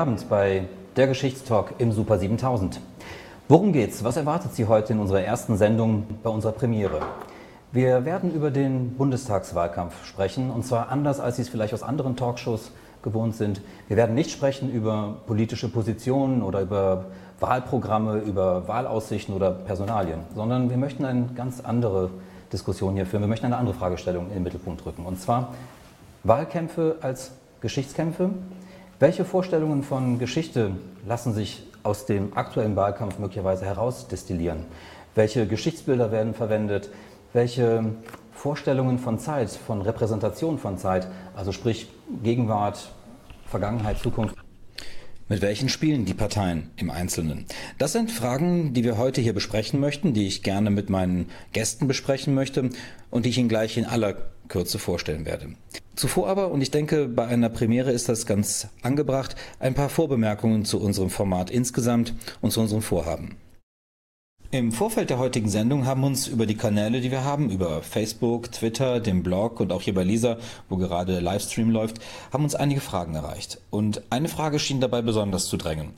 [0.00, 0.62] Abend bei
[0.96, 2.80] der Geschichtstalk im Super 7000.
[3.48, 4.02] Worum geht's?
[4.02, 7.02] Was erwartet Sie heute in unserer ersten Sendung bei unserer Premiere?
[7.70, 12.16] Wir werden über den Bundestagswahlkampf sprechen und zwar anders, als Sie es vielleicht aus anderen
[12.16, 13.60] Talkshows gewohnt sind.
[13.88, 17.04] Wir werden nicht sprechen über politische Positionen oder über
[17.38, 22.08] Wahlprogramme, über Wahlaussichten oder Personalien, sondern wir möchten eine ganz andere
[22.50, 23.20] Diskussion hier führen.
[23.20, 25.52] Wir möchten eine andere Fragestellung in den Mittelpunkt rücken und zwar
[26.24, 28.30] Wahlkämpfe als Geschichtskämpfe
[29.00, 30.72] welche Vorstellungen von Geschichte
[31.06, 34.66] lassen sich aus dem aktuellen Wahlkampf möglicherweise herausdestillieren?
[35.14, 36.90] Welche Geschichtsbilder werden verwendet?
[37.32, 37.82] Welche
[38.32, 41.88] Vorstellungen von Zeit, von Repräsentation von Zeit, also sprich
[42.22, 42.92] Gegenwart,
[43.46, 44.36] Vergangenheit, Zukunft?
[45.30, 47.46] Mit welchen spielen die Parteien im Einzelnen?
[47.78, 51.86] Das sind Fragen, die wir heute hier besprechen möchten, die ich gerne mit meinen Gästen
[51.86, 52.70] besprechen möchte
[53.10, 54.16] und die ich Ihnen gleich in aller
[54.48, 55.50] Kürze vorstellen werde.
[55.94, 60.64] Zuvor aber, und ich denke, bei einer Premiere ist das ganz angebracht, ein paar Vorbemerkungen
[60.64, 63.36] zu unserem Format insgesamt und zu unserem Vorhaben.
[64.52, 68.50] Im Vorfeld der heutigen Sendung haben uns über die Kanäle, die wir haben, über Facebook,
[68.50, 70.38] Twitter, den Blog und auch hier bei Lisa,
[70.68, 72.00] wo gerade der Livestream läuft,
[72.32, 73.60] haben uns einige Fragen erreicht.
[73.70, 75.90] Und eine Frage schien dabei besonders zu drängen.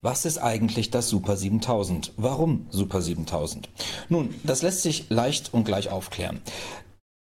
[0.00, 2.14] Was ist eigentlich das Super 7000?
[2.16, 3.68] Warum Super 7000?
[4.08, 6.40] Nun, das lässt sich leicht und gleich aufklären.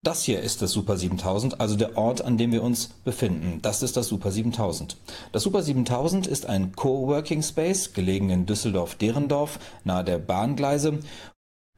[0.04, 3.60] Das hier ist das Super 7000, also der Ort, an dem wir uns befinden.
[3.62, 4.98] Das ist das Super 7000.
[5.32, 10.98] Das Super 7000 ist ein Coworking Space, gelegen in Düsseldorf-Derendorf, nahe der Bahngleise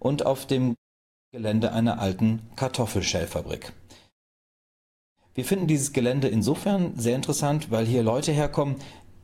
[0.00, 0.75] und auf dem
[1.31, 3.72] Gelände einer alten Kartoffelschellfabrik.
[5.34, 8.75] Wir finden dieses Gelände insofern sehr interessant, weil hier Leute herkommen,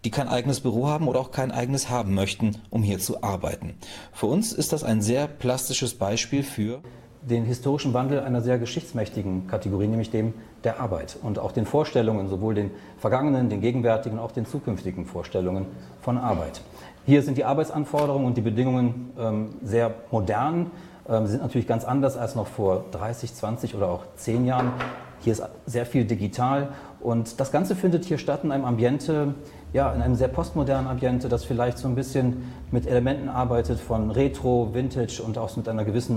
[0.04, 3.74] die kein eigenes Büro haben oder auch kein eigenes haben möchten, um hier zu arbeiten.
[4.12, 6.82] Für uns ist das ein sehr plastisches Beispiel für
[7.22, 10.34] den historischen Wandel einer sehr geschichtsmächtigen Kategorie, nämlich dem
[10.64, 15.66] der Arbeit und auch den Vorstellungen, sowohl den vergangenen, den gegenwärtigen, auch den zukünftigen Vorstellungen
[16.00, 16.62] von Arbeit.
[17.06, 20.70] Hier sind die Arbeitsanforderungen und die Bedingungen ähm, sehr modern,
[21.08, 24.72] ähm, sind natürlich ganz anders als noch vor 30, 20 oder auch 10 Jahren.
[25.20, 29.34] Hier ist sehr viel digital und das Ganze findet hier statt in einem Ambiente,
[29.72, 34.10] ja, in einem sehr postmodernen Ambiente, das vielleicht so ein bisschen mit Elementen arbeitet von
[34.10, 36.16] Retro, Vintage und auch mit einer gewissen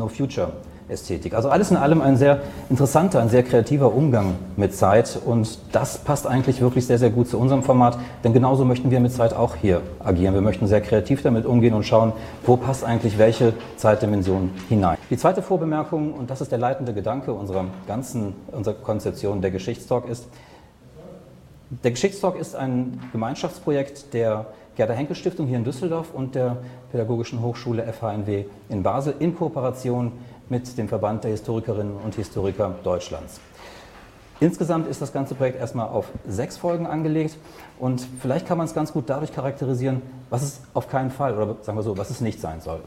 [0.86, 1.34] No-Future-Ästhetik.
[1.34, 5.98] Also alles in allem ein sehr interessanter, ein sehr kreativer Umgang mit Zeit und das
[6.00, 9.34] passt eigentlich wirklich sehr, sehr gut zu unserem Format, denn genauso möchten wir mit Zeit
[9.34, 10.34] auch hier agieren.
[10.34, 12.14] Wir möchten sehr kreativ damit umgehen und schauen,
[12.46, 14.98] wo passt eigentlich welche Zeitdimension hinein.
[15.10, 20.08] Die zweite Vorbemerkung, und das ist der leitende Gedanke unserer ganzen, unserer Konzeption der Geschichtstalk
[20.08, 20.28] ist,
[21.84, 24.46] der Geschichtstalk ist ein Gemeinschaftsprojekt der
[24.76, 26.58] Gerda Henkel Stiftung hier in Düsseldorf und der
[26.92, 30.14] Pädagogischen Hochschule FHNW in Basel in Kooperation mit
[30.50, 33.40] dem Verband der Historikerinnen und Historiker Deutschlands.
[34.40, 37.38] Insgesamt ist das ganze Projekt erstmal auf sechs Folgen angelegt
[37.80, 41.56] und vielleicht kann man es ganz gut dadurch charakterisieren, was es auf keinen Fall oder
[41.62, 42.82] sagen wir so, was es nicht sein soll.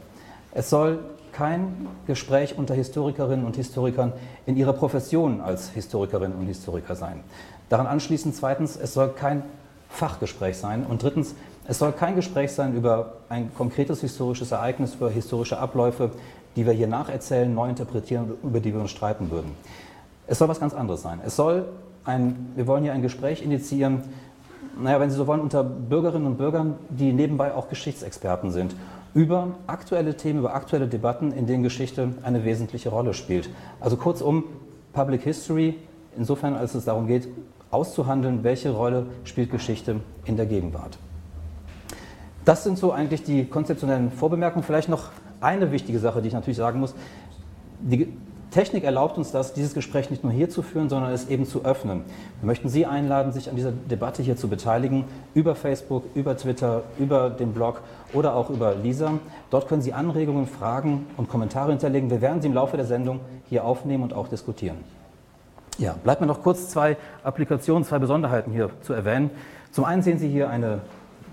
[0.53, 0.99] Es soll
[1.31, 4.13] kein Gespräch unter Historikerinnen und Historikern
[4.45, 7.23] in ihrer Profession als Historikerinnen und Historiker sein.
[7.69, 9.43] Daran anschließend zweitens, es soll kein
[9.89, 11.33] Fachgespräch sein und drittens,
[11.67, 16.11] es soll kein Gespräch sein über ein konkretes historisches Ereignis, über historische Abläufe,
[16.59, 19.51] die wir hier nacherzählen, neu interpretieren, über die wir uns streiten würden.
[20.27, 21.21] Es soll was ganz anderes sein.
[21.25, 21.67] Es soll
[22.03, 24.03] ein, wir wollen hier ein Gespräch initiieren,
[24.77, 28.75] naja, wenn Sie so wollen, unter Bürgerinnen und Bürgern, die nebenbei auch Geschichtsexperten sind,
[29.13, 33.49] über aktuelle Themen, über aktuelle Debatten, in denen Geschichte eine wesentliche Rolle spielt.
[33.79, 34.43] Also kurzum,
[34.91, 35.77] Public History,
[36.17, 37.29] insofern als es darum geht,
[37.71, 40.97] auszuhandeln, welche Rolle spielt Geschichte in der Gegenwart.
[42.43, 44.65] Das sind so eigentlich die konzeptionellen Vorbemerkungen.
[44.65, 45.11] Vielleicht noch
[45.41, 46.95] eine wichtige Sache, die ich natürlich sagen muss.
[47.81, 48.11] Die
[48.51, 51.63] Technik erlaubt uns das, dieses Gespräch nicht nur hier zu führen, sondern es eben zu
[51.65, 52.03] öffnen.
[52.41, 55.05] Wir möchten Sie einladen, sich an dieser Debatte hier zu beteiligen,
[55.35, 57.81] über Facebook, über Twitter, über den Blog
[58.11, 59.13] oder auch über Lisa.
[59.51, 62.09] Dort können Sie Anregungen, Fragen und Kommentare hinterlegen.
[62.09, 63.19] Wir werden sie im Laufe der Sendung
[63.49, 64.77] hier aufnehmen und auch diskutieren.
[65.77, 69.29] Ja, bleibt mir noch kurz zwei Applikationen, zwei Besonderheiten hier zu erwähnen.
[69.71, 70.79] Zum einen sehen Sie hier eine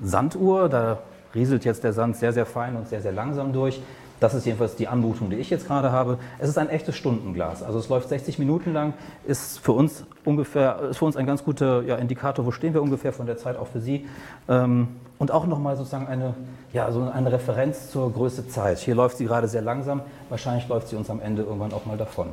[0.02, 0.99] Sanduhr, da
[1.37, 3.81] rieselt jetzt der Sand sehr, sehr fein und sehr, sehr langsam durch.
[4.19, 6.19] Das ist jedenfalls die Anmutung, die ich jetzt gerade habe.
[6.38, 7.62] Es ist ein echtes Stundenglas.
[7.62, 8.94] Also es läuft 60 Minuten lang,
[9.27, 12.83] ist für uns ungefähr, ist für uns ein ganz guter ja, Indikator, wo stehen wir
[12.83, 14.06] ungefähr von der Zeit auch für Sie.
[14.49, 14.88] Ähm,
[15.19, 16.35] und auch nochmal sozusagen eine,
[16.73, 18.79] ja, so eine Referenz zur Größe Zeit.
[18.79, 21.97] Hier läuft sie gerade sehr langsam, wahrscheinlich läuft sie uns am Ende irgendwann auch mal
[21.97, 22.29] davon.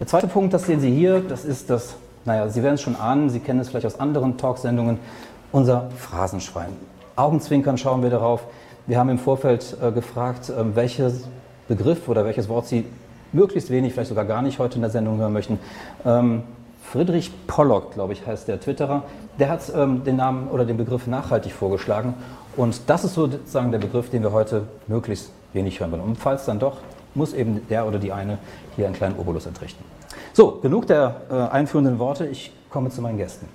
[0.00, 2.96] Der zweite Punkt, das sehen Sie hier, das ist das, naja, Sie werden es schon
[2.96, 4.98] ahnen, Sie kennen es vielleicht aus anderen Talksendungen,
[5.52, 6.70] unser Phrasenschwein.
[7.18, 8.44] Augenzwinkern schauen wir darauf.
[8.86, 11.24] Wir haben im Vorfeld äh, gefragt, äh, welches
[11.66, 12.86] Begriff oder welches Wort Sie
[13.32, 15.58] möglichst wenig, vielleicht sogar gar nicht heute in der Sendung hören möchten.
[16.06, 16.44] Ähm,
[16.80, 19.02] Friedrich Pollock, glaube ich, heißt der Twitterer,
[19.38, 22.14] der hat ähm, den Namen oder den Begriff nachhaltig vorgeschlagen.
[22.56, 26.02] Und das ist sozusagen der Begriff, den wir heute möglichst wenig hören wollen.
[26.02, 26.78] Und falls dann doch,
[27.14, 28.38] muss eben der oder die eine
[28.76, 29.84] hier einen kleinen Obolus entrichten.
[30.32, 32.26] So, genug der äh, einführenden Worte.
[32.26, 33.48] Ich komme zu meinen Gästen.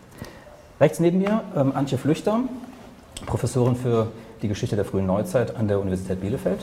[0.81, 2.41] Rechts neben mir ähm, Antje Flüchter,
[3.25, 4.07] Professorin für
[4.41, 6.59] die Geschichte der frühen Neuzeit an der Universität Bielefeld.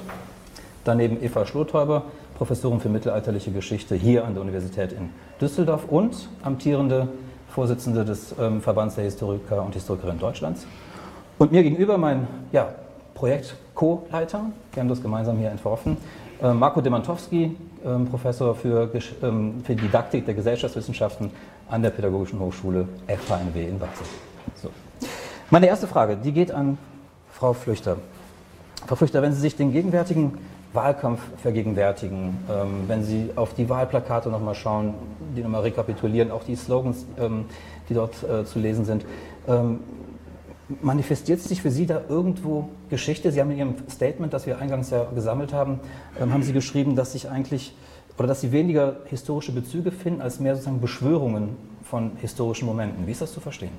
[0.84, 2.04] Daneben Eva Schlothäuber,
[2.36, 5.10] Professorin für mittelalterliche Geschichte hier an der Universität in
[5.40, 7.08] Düsseldorf und amtierende
[7.48, 10.66] Vorsitzende des ähm, Verbands der Historiker und Historikerinnen Deutschlands.
[11.38, 12.68] Und mir gegenüber mein ja,
[13.14, 15.96] Projekt-Co-Leiter, wir haben das gemeinsam hier entworfen,
[16.42, 18.90] äh, Marco Demantowski, äh, Professor für,
[19.22, 21.30] ähm, für Didaktik der Gesellschaftswissenschaften
[21.68, 24.06] an der Pädagogischen Hochschule FHNW in Basel.
[25.52, 26.78] Meine erste Frage, die geht an
[27.32, 27.96] Frau Flüchter.
[28.86, 30.38] Frau Flüchter, wenn Sie sich den gegenwärtigen
[30.72, 34.94] Wahlkampf vergegenwärtigen, ähm, wenn Sie auf die Wahlplakate nochmal schauen,
[35.36, 37.46] die nochmal rekapitulieren, auch die Slogans, ähm,
[37.88, 39.04] die dort äh, zu lesen sind,
[39.48, 39.80] ähm,
[40.82, 43.32] manifestiert sich für Sie da irgendwo Geschichte?
[43.32, 45.80] Sie haben in Ihrem Statement, das wir eingangs ja gesammelt haben,
[46.20, 47.74] ähm, haben Sie geschrieben, dass sich eigentlich
[48.16, 53.08] oder dass Sie weniger historische Bezüge finden, als mehr sozusagen Beschwörungen von historischen Momenten.
[53.08, 53.72] Wie ist das zu verstehen?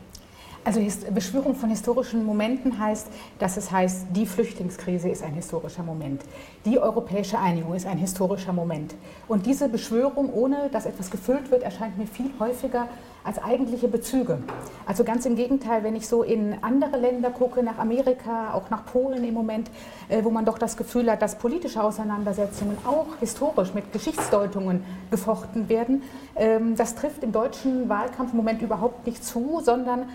[0.63, 0.79] Also
[1.11, 3.07] Beschwörung von historischen Momenten heißt,
[3.39, 6.21] dass es heißt, die Flüchtlingskrise ist ein historischer Moment.
[6.65, 8.93] Die europäische Einigung ist ein historischer Moment.
[9.27, 12.87] Und diese Beschwörung, ohne dass etwas gefüllt wird, erscheint mir viel häufiger
[13.23, 14.39] als eigentliche Bezüge.
[14.85, 18.85] Also ganz im Gegenteil, wenn ich so in andere Länder gucke, nach Amerika, auch nach
[18.85, 19.69] Polen im Moment,
[20.09, 25.69] äh, wo man doch das Gefühl hat, dass politische Auseinandersetzungen auch historisch mit Geschichtsdeutungen gefochten
[25.69, 26.03] werden,
[26.35, 30.05] ähm, das trifft im deutschen Wahlkampf im Moment überhaupt nicht zu, sondern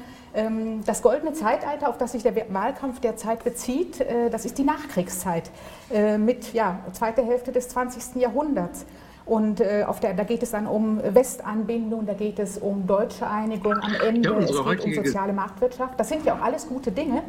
[0.85, 5.51] das goldene Zeitalter, auf das sich der Wahlkampf derzeit bezieht, äh, das ist die Nachkriegszeit
[5.91, 8.17] äh, mit ja, zweiter Hälfte des 20.
[8.17, 8.85] Jahrhunderts.
[9.27, 13.29] Und äh, auf der, da geht es dann um Westanbindung, da geht es um deutsche
[13.29, 15.99] Einigung am Ende, ja, es geht um soziale Marktwirtschaft.
[15.99, 17.23] Das sind ja auch alles gute Dinge,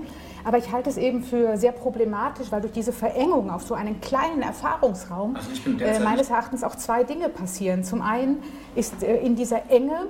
[0.43, 3.99] aber ich halte es eben für sehr problematisch, weil durch diese Verengung auf so einen
[3.99, 7.83] kleinen Erfahrungsraum also äh, meines Erachtens auch zwei Dinge passieren.
[7.83, 8.43] Zum einen
[8.75, 10.05] ist äh, in dieser Enge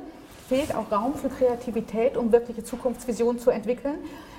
[0.47, 3.95] fehlt auch Raum für Kreativität, um wirkliche Zukunftsvisionen zu entwickeln,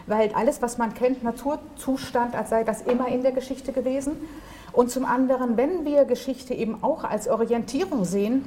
[0.06, 4.16] weil alles, was man kennt, Naturzustand, als sei das immer in der Geschichte gewesen.
[4.72, 8.44] Und zum anderen, wenn wir Geschichte eben auch als Orientierung sehen,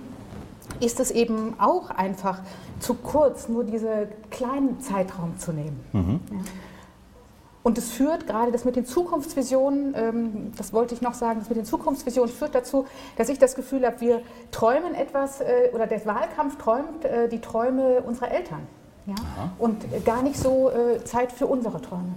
[0.80, 2.40] ist es eben auch einfach
[2.80, 5.80] zu kurz, nur diesen kleinen Zeitraum zu nehmen.
[5.92, 6.20] Mhm.
[6.32, 6.38] Ja.
[7.64, 11.50] Und es führt gerade das mit den Zukunftsvisionen, ähm, das wollte ich noch sagen, das
[11.50, 12.88] mit den Zukunftsvisionen führt dazu,
[13.18, 14.22] dass ich das Gefühl habe, wir
[14.52, 18.62] träumen etwas, äh, oder der Wahlkampf träumt äh, die Träume unserer Eltern.
[19.06, 19.16] Ja?
[19.60, 22.14] Und gar nicht so äh, Zeit für unsere Träume.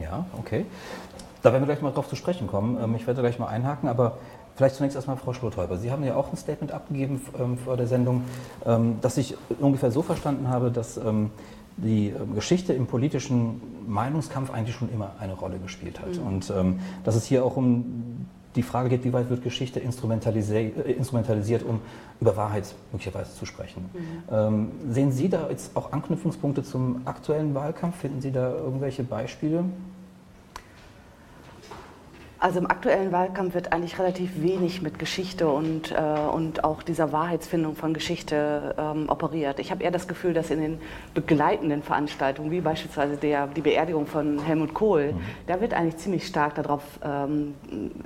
[0.00, 0.64] Ja, okay.
[1.42, 2.78] Da werden wir gleich mal drauf zu sprechen kommen.
[2.82, 4.16] Ähm, ich werde gleich mal einhaken, aber
[4.56, 5.76] vielleicht zunächst erstmal Frau Schlothäuber.
[5.76, 8.24] Sie haben ja auch ein Statement abgegeben ähm, vor der Sendung,
[9.00, 10.98] das ich ungefähr so verstanden habe, dass
[11.78, 16.16] die ähm, Geschichte im politischen Meinungskampf eigentlich schon immer eine Rolle gespielt hat.
[16.16, 16.26] Mhm.
[16.26, 20.86] Und ähm, dass es hier auch um die Frage geht, wie weit wird Geschichte instrumentalisiert,
[20.86, 21.80] äh, instrumentalisiert um
[22.20, 23.88] über Wahrheit möglicherweise zu sprechen.
[23.92, 24.34] Mhm.
[24.34, 27.96] Ähm, sehen Sie da jetzt auch Anknüpfungspunkte zum aktuellen Wahlkampf?
[27.96, 29.64] Finden Sie da irgendwelche Beispiele?
[32.40, 37.10] Also im aktuellen Wahlkampf wird eigentlich relativ wenig mit Geschichte und, äh, und auch dieser
[37.10, 39.58] Wahrheitsfindung von Geschichte ähm, operiert.
[39.58, 40.80] Ich habe eher das Gefühl, dass in den
[41.14, 45.20] begleitenden Veranstaltungen, wie beispielsweise der, die Beerdigung von Helmut Kohl, mhm.
[45.48, 47.54] da wird eigentlich ziemlich stark darauf, ähm,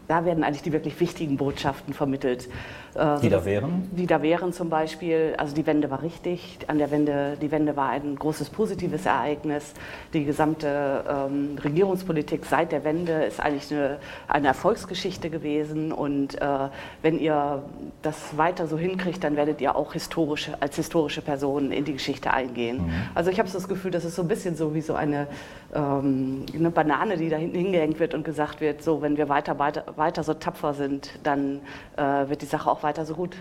[0.09, 2.49] da werden eigentlich die wirklich wichtigen Botschaften vermittelt.
[2.95, 3.89] Äh, die da wären?
[3.93, 7.77] Die da wären zum Beispiel, also die Wende war richtig, an der Wende, die Wende
[7.77, 9.73] war ein großes positives Ereignis.
[10.13, 15.93] Die gesamte ähm, Regierungspolitik seit der Wende ist eigentlich eine eine Erfolgsgeschichte gewesen.
[15.93, 16.69] Und äh,
[17.01, 17.63] wenn ihr
[18.03, 22.33] das weiter so hinkriegt, dann werdet ihr auch historische, als historische Person in die Geschichte
[22.33, 22.87] eingehen.
[22.87, 22.93] Mhm.
[23.15, 25.29] Also ich habe so das Gefühl, das ist so ein bisschen so wie so eine,
[25.75, 29.59] ähm, eine Banane, die da hinten hingehängt wird und gesagt wird, so wenn wir weiter,
[29.59, 31.61] weiter, weiter so tapfer sind, dann
[31.97, 33.37] äh, wird die Sache auch weiter so gut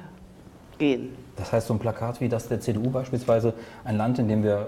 [0.77, 1.15] gehen.
[1.35, 4.67] Das heißt, so ein Plakat wie das der CDU beispielsweise, ein Land, in dem wir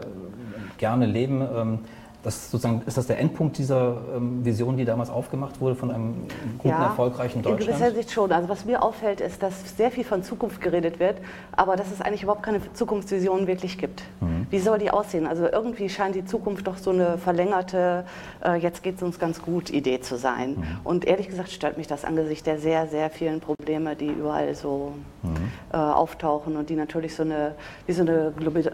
[0.78, 1.80] gerne leben, ähm,
[2.24, 6.16] das sozusagen, ist das der Endpunkt dieser ähm, Vision, die damals aufgemacht wurde von einem
[6.58, 7.62] guten, ja, erfolgreichen Deutschland?
[7.62, 8.32] In gewisser Sicht schon.
[8.32, 11.18] Also was mir auffällt, ist, dass sehr viel von Zukunft geredet wird,
[11.52, 14.04] aber dass es eigentlich überhaupt keine Zukunftsvision wirklich gibt.
[14.22, 14.48] Mhm.
[14.50, 15.28] Wie soll die aussehen?
[15.28, 18.06] Also irgendwie scheint die Zukunft doch so eine verlängerte,
[18.44, 20.52] äh, jetzt geht es uns ganz gut Idee zu sein.
[20.52, 20.64] Mhm.
[20.86, 24.94] Und ehrlich gesagt stört mich das angesichts der sehr, sehr vielen Probleme, die überall so
[25.24, 25.36] mhm.
[25.74, 28.32] äh, auftauchen und die natürlich so eine, wie so eine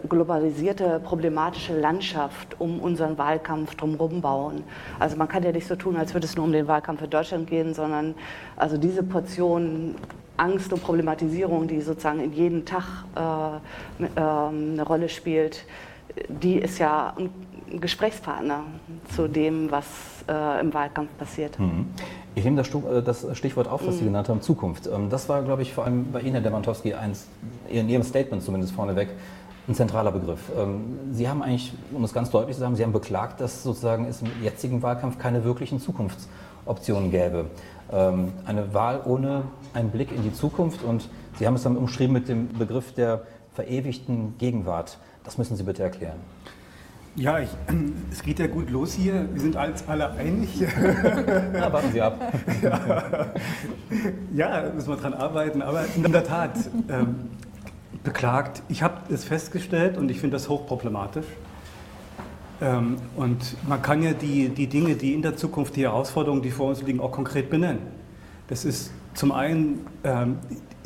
[0.08, 4.62] globalisierte, problematische Landschaft um unseren Wahlkampf Wahlkampf drumherum bauen.
[4.98, 7.08] Also man kann ja nicht so tun, als würde es nur um den Wahlkampf für
[7.08, 8.14] Deutschland gehen, sondern
[8.56, 9.94] also diese Portion
[10.36, 15.64] Angst und Problematisierung, die sozusagen in jedem Tag äh, äh, eine Rolle spielt,
[16.28, 18.64] die ist ja ein Gesprächspartner
[19.14, 19.86] zu dem, was
[20.28, 21.58] äh, im Wahlkampf passiert.
[21.58, 21.86] Mhm.
[22.34, 23.98] Ich nehme das, äh, Stichwort auf, was mhm.
[23.98, 24.86] Sie genannt haben, Zukunft.
[24.86, 27.28] Ähm, das war, glaube ich, vor allem bei Ihnen, Herr Demantowski, eins,
[27.68, 29.08] in Ihrem Statement zumindest vorneweg,
[29.68, 30.40] ein zentraler Begriff.
[30.56, 34.06] Ähm, Sie haben eigentlich, um es ganz deutlich zu sagen, Sie haben beklagt, dass sozusagen
[34.06, 37.46] es im jetzigen Wahlkampf keine wirklichen Zukunftsoptionen gäbe.
[37.92, 39.42] Ähm, eine Wahl ohne
[39.74, 43.22] einen Blick in die Zukunft und Sie haben es dann umschrieben mit dem Begriff der
[43.54, 44.98] verewigten Gegenwart.
[45.24, 46.18] Das müssen Sie bitte erklären.
[47.16, 47.48] Ja, ich,
[48.12, 49.28] es geht ja gut los hier.
[49.32, 50.48] Wir sind uns alle einig.
[51.52, 52.18] Ja, warten Sie ab.
[52.62, 53.32] Ja,
[54.62, 55.62] ja müssen wir dran arbeiten.
[55.62, 56.52] Aber in der Tat,
[56.88, 57.30] ähm,
[58.04, 58.62] beklagt.
[58.68, 61.26] Ich habe es festgestellt und ich finde das hochproblematisch.
[62.60, 66.50] Ähm, und man kann ja die, die Dinge, die in der Zukunft, die Herausforderungen, die
[66.50, 67.80] vor uns liegen, auch konkret benennen.
[68.48, 70.38] Das ist zum einen ähm,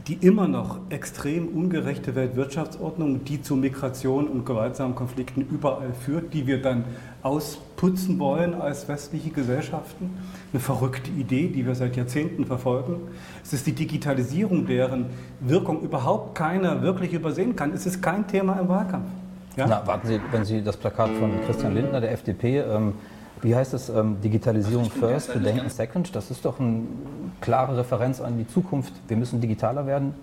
[0.07, 6.47] die immer noch extrem ungerechte Weltwirtschaftsordnung, die zu Migration und gewaltsamen Konflikten überall führt, die
[6.47, 6.85] wir dann
[7.25, 10.11] ausputzen wollen als westliche Gesellschaften.
[10.53, 13.01] Eine verrückte Idee, die wir seit Jahrzehnten verfolgen.
[13.43, 15.07] Es ist die Digitalisierung, deren
[15.41, 17.73] Wirkung überhaupt keiner wirklich übersehen kann.
[17.73, 19.09] Es ist kein Thema im Wahlkampf.
[19.57, 19.67] Ja?
[19.67, 22.93] Na, warten Sie, wenn Sie das Plakat von Christian Lindner, der FDP, ähm,
[23.41, 26.15] wie heißt es, ähm, Digitalisierung first, Bedenken second?
[26.15, 26.83] Das ist doch eine
[27.41, 28.93] klare Referenz an die Zukunft.
[29.09, 30.15] Wir müssen digitaler werden.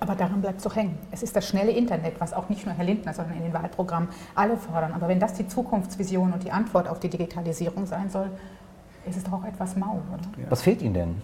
[0.00, 0.96] Aber daran bleibt es doch hängen.
[1.10, 4.08] Es ist das schnelle Internet, was auch nicht nur Herr Lindner, sondern in den Wahlprogrammen
[4.34, 4.92] alle fordern.
[4.92, 8.30] Aber wenn das die Zukunftsvision und die Antwort auf die Digitalisierung sein soll,
[9.08, 10.22] ist es doch auch etwas mau, oder?
[10.42, 10.50] Ja.
[10.50, 11.14] Was fehlt Ihnen denn?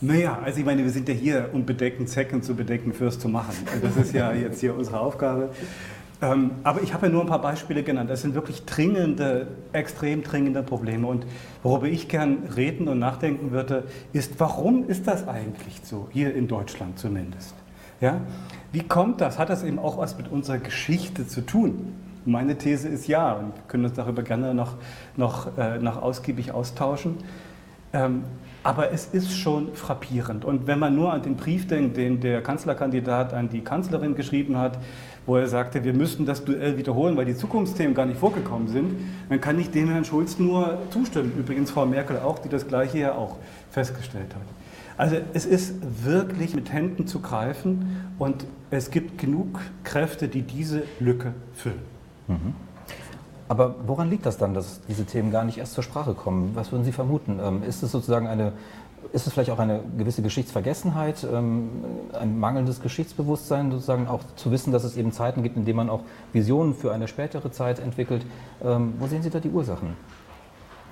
[0.00, 3.28] Naja, also ich meine, wir sind ja hier, um bedecken Second zu bedecken First zu
[3.28, 3.66] machen.
[3.82, 5.50] Das ist ja jetzt hier unsere Aufgabe.
[6.20, 8.10] Ähm, aber ich habe ja nur ein paar Beispiele genannt.
[8.10, 11.06] Das sind wirklich dringende, extrem dringende Probleme.
[11.06, 11.26] Und
[11.64, 16.46] worüber ich gern reden und nachdenken würde, ist, warum ist das eigentlich so, hier in
[16.46, 17.54] Deutschland zumindest?
[18.00, 18.20] Ja?
[18.72, 19.38] Wie kommt das?
[19.38, 21.94] Hat das eben auch was mit unserer Geschichte zu tun?
[22.24, 24.74] Meine These ist ja, und wir können uns darüber gerne noch,
[25.16, 27.16] noch, äh, noch ausgiebig austauschen.
[27.92, 28.24] Ähm,
[28.62, 30.44] aber es ist schon frappierend.
[30.44, 34.58] Und wenn man nur an den Brief denkt, den der Kanzlerkandidat an die Kanzlerin geschrieben
[34.58, 34.78] hat,
[35.24, 38.92] wo er sagte, wir müssten das Duell wiederholen, weil die Zukunftsthemen gar nicht vorgekommen sind,
[39.28, 41.32] dann kann ich dem Herrn Schulz nur zustimmen.
[41.38, 43.36] Übrigens Frau Merkel auch, die das Gleiche ja auch
[43.70, 44.57] festgestellt hat.
[44.98, 45.74] Also es ist
[46.04, 51.82] wirklich mit Händen zu greifen und es gibt genug Kräfte, die diese Lücke füllen.
[52.26, 52.54] Mhm.
[53.46, 56.50] Aber woran liegt das dann, dass diese Themen gar nicht erst zur Sprache kommen?
[56.54, 57.40] Was würden Sie vermuten?
[57.42, 58.52] Ähm, ist es sozusagen eine
[59.12, 61.70] ist es vielleicht auch eine gewisse Geschichtsvergessenheit, ähm,
[62.12, 65.88] ein mangelndes Geschichtsbewusstsein, sozusagen auch zu wissen, dass es eben Zeiten gibt, in denen man
[65.88, 66.00] auch
[66.32, 68.26] Visionen für eine spätere Zeit entwickelt?
[68.62, 69.96] Ähm, wo sehen Sie da die Ursachen?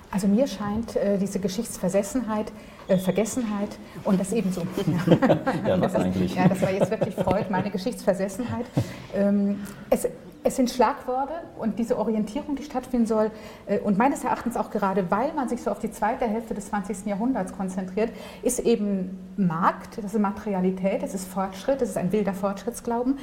[0.09, 2.51] Also mir scheint äh, diese Geschichtsversessenheit,
[2.87, 3.69] äh, Vergessenheit
[4.03, 4.61] und das ebenso.
[5.67, 6.35] ja, was das, eigentlich?
[6.35, 8.65] Ja, das war jetzt wirklich Freud, meine Geschichtsversessenheit.
[9.13, 10.07] Ähm, es,
[10.47, 13.31] es sind Schlagworte und diese Orientierung, die stattfinden soll,
[13.65, 16.67] äh, und meines Erachtens auch gerade, weil man sich so auf die zweite Hälfte des
[16.67, 17.05] 20.
[17.05, 18.11] Jahrhunderts konzentriert,
[18.43, 23.17] ist eben Markt, das ist Materialität, das ist Fortschritt, das ist ein wilder Fortschrittsglauben,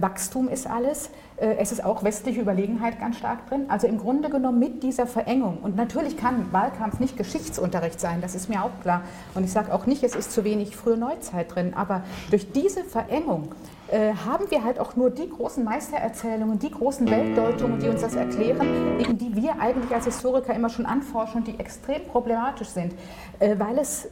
[0.00, 3.66] Wachstum ist alles, äh, es ist auch westliche Überlegenheit ganz stark drin.
[3.68, 5.58] Also im Grunde genommen mit dieser Verengung.
[5.62, 9.02] Und natürlich kann Wahlkampf nicht Geschichtsunterricht sein, das ist mir auch klar.
[9.34, 12.84] Und ich sage auch nicht, es ist zu wenig frühe Neuzeit drin, aber durch diese
[12.84, 13.54] Verengung
[13.88, 18.16] äh, haben wir halt auch nur die großen Meistererzählungen, die großen Weltdeutungen, die uns das
[18.16, 22.92] erklären, eben die wir eigentlich als Historiker immer schon anforschen und die extrem problematisch sind,
[23.38, 24.08] äh, weil es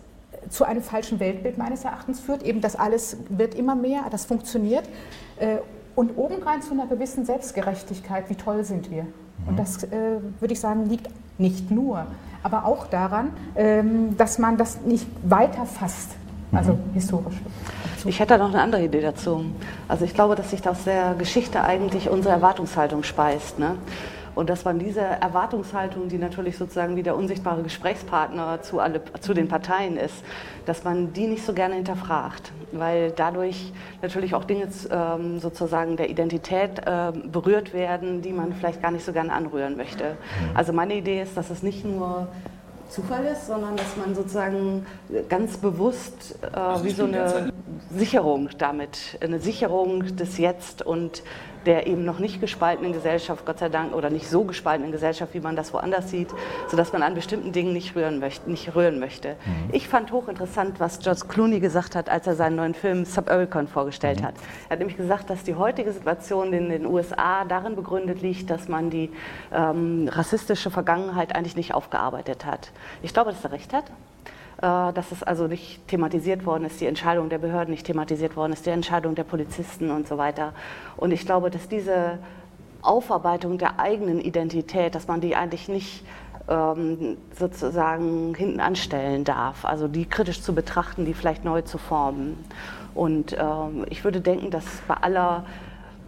[0.49, 4.85] zu einem falschen Weltbild meines Erachtens führt, eben das alles wird immer mehr, das funktioniert
[5.39, 5.59] äh,
[5.95, 9.07] und obendrein zu einer gewissen Selbstgerechtigkeit, wie toll sind wir.
[9.47, 9.57] Und mhm.
[9.57, 9.91] das, äh,
[10.41, 12.07] würde ich sagen, liegt nicht nur,
[12.43, 16.13] aber auch daran, ähm, dass man das nicht weiter fasst,
[16.53, 16.93] also mhm.
[16.95, 17.37] historisch.
[18.05, 19.47] Ich hätte noch eine andere Idee dazu.
[19.89, 23.59] Also ich glaube, dass sich aus der Geschichte eigentlich unsere Erwartungshaltung speist.
[23.59, 23.77] Ne?
[24.37, 29.33] Und dass man diese Erwartungshaltung, die natürlich sozusagen wie der unsichtbare Gesprächspartner zu, alle, zu
[29.33, 30.23] den Parteien ist,
[30.67, 36.11] dass man die nicht so gerne hinterfragt, weil dadurch natürlich auch Dinge ähm, sozusagen der
[36.11, 40.05] Identität äh, berührt werden, die man vielleicht gar nicht so gerne anrühren möchte.
[40.05, 40.51] Mhm.
[40.57, 42.29] Also meine Idee ist, dass es nicht nur
[42.91, 44.87] Zufall ist, sondern dass man sozusagen
[45.31, 47.53] ganz bewusst äh, also wie so eine
[47.91, 51.23] Sicherung damit, eine Sicherung des Jetzt und
[51.67, 55.41] der eben noch nicht gespaltenen Gesellschaft, Gott sei Dank, oder nicht so gespaltenen Gesellschaft, wie
[55.41, 56.29] man das woanders sieht,
[56.69, 58.49] sodass man an bestimmten Dingen nicht rühren möchte.
[58.49, 59.31] Nicht rühren möchte.
[59.45, 59.71] Mhm.
[59.73, 64.21] Ich fand hochinteressant, was George Clooney gesagt hat, als er seinen neuen Film Suburbicon vorgestellt
[64.21, 64.27] mhm.
[64.27, 64.35] hat.
[64.69, 68.69] Er hat nämlich gesagt, dass die heutige Situation in den USA darin begründet liegt, dass
[68.69, 69.11] man die
[69.53, 72.71] ähm, rassistische Vergangenheit eigentlich nicht aufgearbeitet hat.
[73.03, 73.85] Ich glaube, dass er recht hat.
[74.59, 78.55] Äh, dass es also nicht thematisiert worden ist, die Entscheidung der Behörden nicht thematisiert worden
[78.55, 80.55] ist, die Entscheidung der Polizisten und so weiter.
[80.97, 82.19] Und ich glaube, dass diese
[82.81, 86.05] Aufarbeitung der eigenen Identität, dass man die eigentlich nicht
[86.49, 92.43] ähm, sozusagen hinten anstellen darf, also die kritisch zu betrachten, die vielleicht neu zu formen.
[92.95, 95.45] Und ähm, ich würde denken, dass bei aller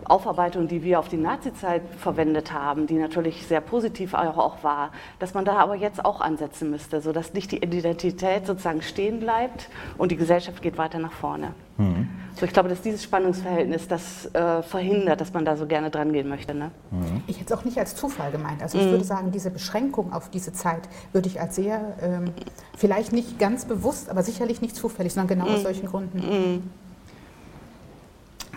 [0.05, 5.35] Aufarbeitung, die wir auf die Nazizeit verwendet haben, die natürlich sehr positiv auch war, dass
[5.35, 10.12] man da aber jetzt auch ansetzen müsste, sodass nicht die Identität sozusagen stehen bleibt und
[10.12, 11.52] die Gesellschaft geht weiter nach vorne.
[11.76, 12.09] Mhm.
[12.35, 16.12] So, ich glaube, dass dieses Spannungsverhältnis das äh, verhindert, dass man da so gerne dran
[16.12, 16.55] gehen möchte.
[16.55, 16.71] Ne?
[16.90, 17.23] Mhm.
[17.26, 18.62] Ich hätte es auch nicht als Zufall gemeint.
[18.62, 18.90] Also ich mhm.
[18.93, 22.33] würde sagen, diese Beschränkung auf diese Zeit würde ich als sehr, ähm,
[22.76, 25.64] vielleicht nicht ganz bewusst, aber sicherlich nicht zufällig, sondern genau aus mhm.
[25.64, 26.71] solchen Gründen.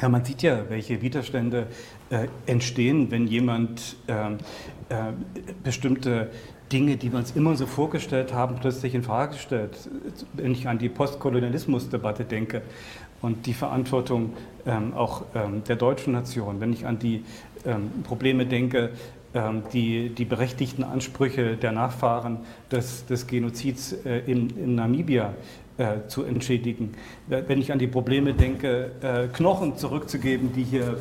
[0.01, 1.67] Ja, man sieht ja, welche Widerstände
[2.09, 5.13] äh, entstehen, wenn jemand äh, äh,
[5.63, 6.31] bestimmte
[6.71, 9.77] Dinge, die wir uns immer so vorgestellt haben, plötzlich in Frage stellt.
[10.33, 12.63] Wenn ich an die Postkolonialismusdebatte denke
[13.21, 14.33] und die Verantwortung
[14.65, 17.23] ähm, auch ähm, der deutschen Nation, wenn ich an die
[17.63, 18.93] ähm, Probleme denke,
[19.33, 22.39] ähm, die, die berechtigten Ansprüche der Nachfahren
[22.71, 25.35] des, des Genozids äh, in, in Namibia
[25.77, 26.93] äh, zu entschädigen.
[27.27, 30.97] Wenn ich an die Probleme denke, äh, Knochen zurückzugeben, die hier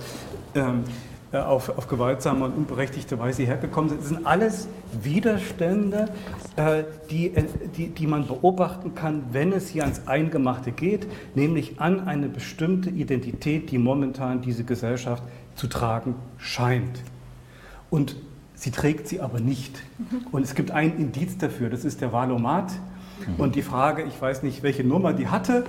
[0.55, 0.85] ähm,
[1.33, 4.01] äh, auf, auf, gewaltsame und unberechtigte Weise hergekommen sind.
[4.01, 4.67] Das sind alles
[5.01, 6.09] Widerstände,
[6.57, 7.45] äh, die, äh,
[7.77, 11.07] die, die man beobachten kann, wenn es hier ans Eingemachte geht,
[11.37, 15.23] nämlich an eine bestimmte Identität, die momentan diese Gesellschaft
[15.55, 17.01] zu tragen scheint.
[17.91, 18.17] Und
[18.57, 19.85] sie trägt sie aber nicht.
[20.33, 22.73] Und es gibt ein Indiz dafür, das ist der Valomat.
[23.39, 25.65] Und die Frage, ich weiß nicht, welche Nummer die hatte,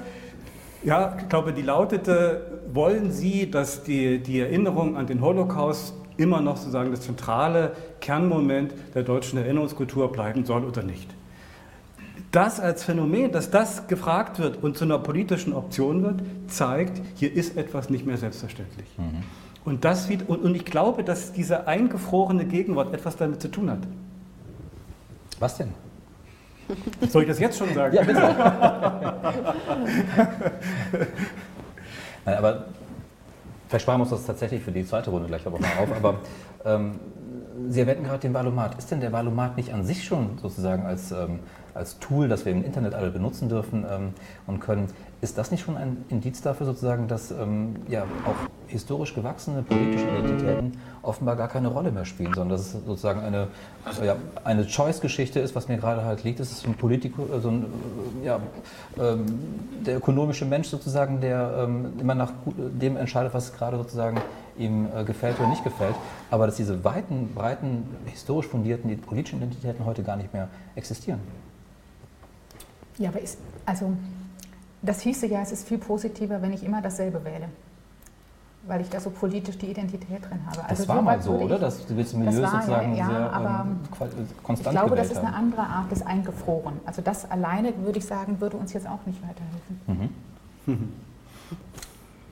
[0.83, 6.41] ja, ich glaube, die lautete, wollen Sie, dass die, die Erinnerung an den Holocaust immer
[6.41, 11.13] noch sozusagen das zentrale Kernmoment der deutschen Erinnerungskultur bleiben soll oder nicht?
[12.31, 17.33] Das als Phänomen, dass das gefragt wird und zu einer politischen Option wird, zeigt, hier
[17.33, 18.87] ist etwas nicht mehr selbstverständlich.
[18.97, 19.23] Mhm.
[19.65, 23.79] Und, das, und ich glaube, dass diese eingefrorene Gegenwart etwas damit zu tun hat.
[25.39, 25.69] Was denn?
[27.10, 27.95] Soll ich das jetzt schon sagen?
[27.95, 28.21] Ja, bitte.
[32.25, 32.65] Nein, aber
[33.67, 35.89] vielleicht sparen wir uns das tatsächlich für die zweite Runde gleich aber mal auf.
[35.95, 36.15] Aber
[36.65, 36.99] ähm,
[37.69, 38.77] Sie erwähnten gerade den Valomat.
[38.77, 41.39] Ist denn der Valomat nicht an sich schon sozusagen als, ähm,
[41.73, 44.13] als Tool, das wir im Internet alle benutzen dürfen ähm,
[44.47, 44.88] und können,
[45.21, 50.07] ist das nicht schon ein Indiz dafür sozusagen, dass ähm, ja, auch historisch gewachsene politische
[50.07, 53.47] Identitäten offenbar gar keine Rolle mehr spielen, sondern dass es sozusagen eine,
[53.86, 56.39] also, ja, eine Choice-Geschichte ist, was mir gerade halt liegt.
[56.39, 57.65] Es ist ein Politiker, so ein,
[58.21, 58.39] äh, ja,
[58.99, 59.25] ähm,
[59.86, 64.21] der ökonomische Mensch sozusagen, der ähm, immer nach dem entscheidet, was gerade sozusagen
[64.57, 65.95] ihm äh, gefällt oder nicht gefällt.
[66.29, 71.19] Aber dass diese weiten, breiten, historisch fundierten politischen Identitäten heute gar nicht mehr existieren.
[72.97, 73.93] Ja, aber ist, also
[74.82, 77.47] das hieße ja, es ist viel positiver, wenn ich immer dasselbe wähle.
[78.67, 80.63] Weil ich da so politisch die Identität drin habe.
[80.63, 81.58] Also das war mal so, oder?
[81.58, 83.80] Das gewisse Milieu das war, sozusagen ja, sehr aber ähm,
[84.43, 86.80] konstant Ich glaube, das ist eine andere Art des Eingefroren.
[86.86, 90.13] Also das alleine, würde ich sagen, würde uns jetzt auch nicht weiterhelfen.
[90.67, 90.93] Mhm.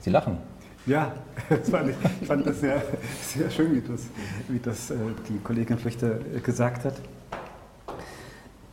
[0.02, 0.38] Sie lachen.
[0.86, 1.12] Ja,
[1.50, 2.82] das fand ich, ich fand das sehr,
[3.22, 4.02] sehr schön, wie das,
[4.48, 4.96] wie das äh,
[5.28, 6.94] die Kollegin Flüchte äh, gesagt hat.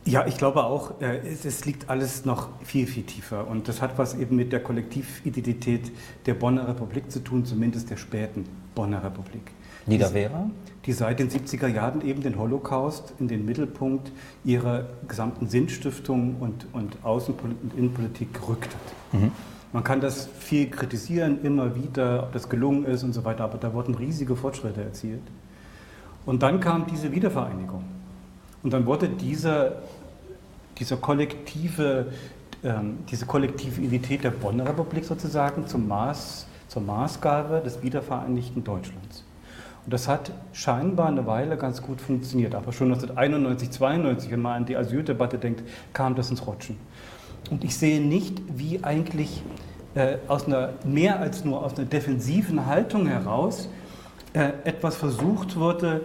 [0.07, 3.47] Ja, ich glaube auch, äh, es, liegt alles noch viel, viel tiefer.
[3.47, 5.91] Und das hat was eben mit der Kollektividentität
[6.25, 9.51] der Bonner Republik zu tun, zumindest der späten Bonner Republik.
[10.13, 10.49] Wäre?
[10.85, 14.11] Die seit den 70er Jahren eben den Holocaust in den Mittelpunkt
[14.45, 19.21] ihrer gesamten Sinnstiftung und, und Außen- und Innenpolitik gerückt hat.
[19.21, 19.31] Mhm.
[19.73, 23.57] Man kann das viel kritisieren, immer wieder, ob das gelungen ist und so weiter, aber
[23.57, 25.21] da wurden riesige Fortschritte erzielt.
[26.25, 27.83] Und dann kam diese Wiedervereinigung.
[28.63, 29.73] Und dann wurde dieser
[30.79, 32.07] dieser kollektive,
[32.63, 39.23] ähm, diese kollektive Identität der Bonner Republik sozusagen zum Maß, zur Maßgabe des wiedervereinigten Deutschlands.
[39.85, 42.55] Und das hat scheinbar eine Weile ganz gut funktioniert.
[42.55, 45.63] Aber schon 1991, 92, wenn man an die Asyldebatte denkt,
[45.93, 46.77] kam das ins Rutschen.
[47.49, 49.41] Und ich sehe nicht, wie eigentlich
[49.95, 53.69] äh, aus einer, mehr als nur aus einer defensiven Haltung heraus
[54.33, 56.01] äh, etwas versucht wurde,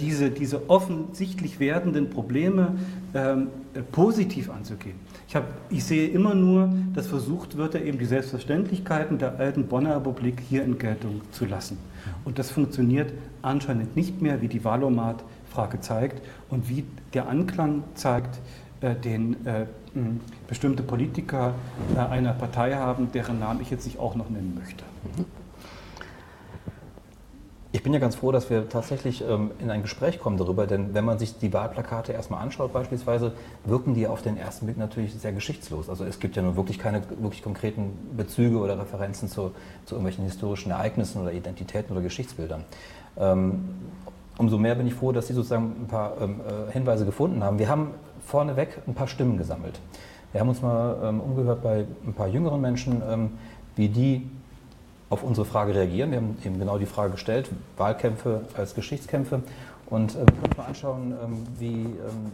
[0.00, 2.78] diese, diese offensichtlich werdenden Probleme
[3.14, 3.48] ähm,
[3.92, 4.96] positiv anzugehen.
[5.28, 9.96] Ich, hab, ich sehe immer nur, dass versucht wird, eben die Selbstverständlichkeiten der alten Bonner
[9.96, 11.78] Republik hier in Geltung zu lassen.
[12.24, 18.40] Und das funktioniert anscheinend nicht mehr, wie die Valomat-Frage zeigt und wie der Anklang zeigt,
[18.80, 19.66] äh, den äh,
[20.48, 21.54] bestimmte Politiker
[21.94, 24.84] äh, einer Partei haben, deren Namen ich jetzt nicht auch noch nennen möchte.
[27.72, 30.92] Ich bin ja ganz froh, dass wir tatsächlich ähm, in ein Gespräch kommen darüber, denn
[30.92, 33.32] wenn man sich die Wahlplakate erstmal anschaut beispielsweise,
[33.64, 35.88] wirken die auf den ersten Blick natürlich sehr geschichtslos.
[35.88, 39.52] Also es gibt ja nun wirklich keine wirklich konkreten Bezüge oder Referenzen zu,
[39.84, 42.64] zu irgendwelchen historischen Ereignissen oder Identitäten oder Geschichtsbildern.
[43.16, 43.68] Ähm,
[44.36, 47.60] umso mehr bin ich froh, dass Sie sozusagen ein paar ähm, äh, Hinweise gefunden haben.
[47.60, 47.92] Wir haben
[48.26, 49.78] vorneweg ein paar Stimmen gesammelt.
[50.32, 53.30] Wir haben uns mal ähm, umgehört bei ein paar jüngeren Menschen, ähm,
[53.76, 54.28] wie die
[55.10, 56.12] auf unsere Frage reagieren.
[56.12, 59.42] Wir haben eben genau die Frage gestellt, Wahlkämpfe als Geschichtskämpfe.
[59.86, 62.30] Und äh, wir können uns mal anschauen, ähm, wie ähm,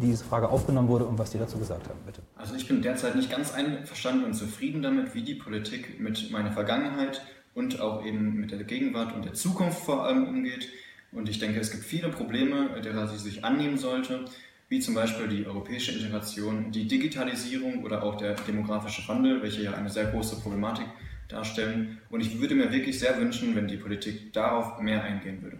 [0.00, 1.98] diese Frage aufgenommen wurde und was die dazu gesagt haben.
[2.06, 2.22] Bitte.
[2.36, 6.50] Also ich bin derzeit nicht ganz einverstanden und zufrieden damit, wie die Politik mit meiner
[6.50, 7.20] Vergangenheit
[7.54, 10.68] und auch eben mit der Gegenwart und der Zukunft vor allem umgeht.
[11.12, 14.24] Und ich denke, es gibt viele Probleme, derer sie sich annehmen sollte,
[14.70, 19.74] wie zum Beispiel die europäische Integration, die Digitalisierung oder auch der demografische Wandel, welche ja
[19.74, 20.86] eine sehr große Problematik
[21.28, 21.98] darstellen.
[22.10, 25.58] Und ich würde mir wirklich sehr wünschen, wenn die Politik darauf mehr eingehen würde.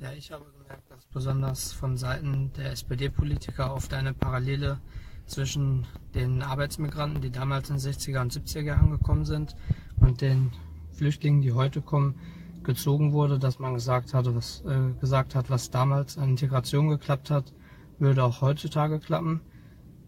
[0.00, 4.80] Ja, ich habe gemerkt, dass besonders von Seiten der SPD-Politiker oft eine Parallele
[5.26, 9.54] zwischen den Arbeitsmigranten, die damals in den 60er und 70er Jahren gekommen sind,
[10.00, 10.50] und den
[10.90, 12.18] Flüchtlingen, die heute kommen,
[12.64, 17.30] gezogen wurde, dass man gesagt hatte, was äh, gesagt hat, was damals an Integration geklappt
[17.30, 17.52] hat,
[17.98, 19.40] würde auch heutzutage klappen.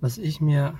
[0.00, 0.78] Was ich mir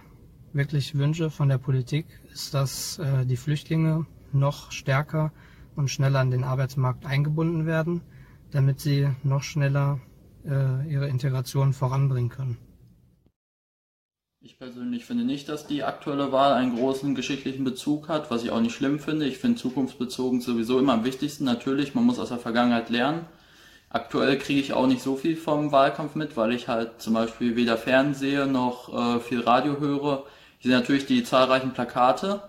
[0.55, 5.33] wirklich wünsche von der Politik, ist, dass äh, die Flüchtlinge noch stärker
[5.77, 8.03] und schneller an den Arbeitsmarkt eingebunden werden,
[8.51, 10.01] damit sie noch schneller
[10.45, 12.59] äh, ihre Integration voranbringen können.
[14.41, 18.51] Ich persönlich finde nicht, dass die aktuelle Wahl einen großen geschichtlichen Bezug hat, was ich
[18.51, 19.25] auch nicht schlimm finde.
[19.25, 21.45] Ich finde zukunftsbezogen sowieso immer am wichtigsten.
[21.45, 23.25] Natürlich, man muss aus der Vergangenheit lernen.
[23.89, 27.57] Aktuell kriege ich auch nicht so viel vom Wahlkampf mit, weil ich halt zum Beispiel
[27.57, 30.27] weder Fernsehe noch äh, viel Radio höre.
[30.65, 32.41] Sehe natürlich die zahlreichen Plakate.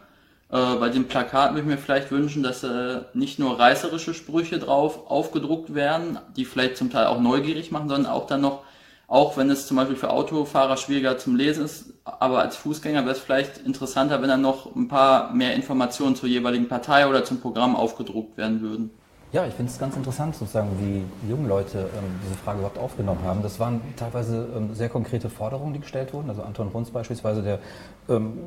[0.49, 4.57] Äh, bei den Plakaten würde ich mir vielleicht wünschen, dass äh, nicht nur reißerische Sprüche
[4.57, 8.63] drauf aufgedruckt werden, die vielleicht zum Teil auch neugierig machen, sondern auch dann noch
[9.07, 13.11] auch wenn es zum Beispiel für Autofahrer schwieriger zum Lesen ist, aber als Fußgänger wäre
[13.11, 17.39] es vielleicht interessanter, wenn dann noch ein paar mehr Informationen zur jeweiligen Partei oder zum
[17.39, 18.89] Programm aufgedruckt werden würden.
[19.35, 23.19] Ja, ich finde es ganz interessant, sozusagen, wie junge Leute ähm, diese Frage überhaupt aufgenommen
[23.25, 23.41] haben.
[23.43, 26.29] Das waren teilweise ähm, sehr konkrete Forderungen, die gestellt wurden.
[26.29, 27.59] Also Anton Runz beispielsweise, der
[28.07, 28.37] ähm,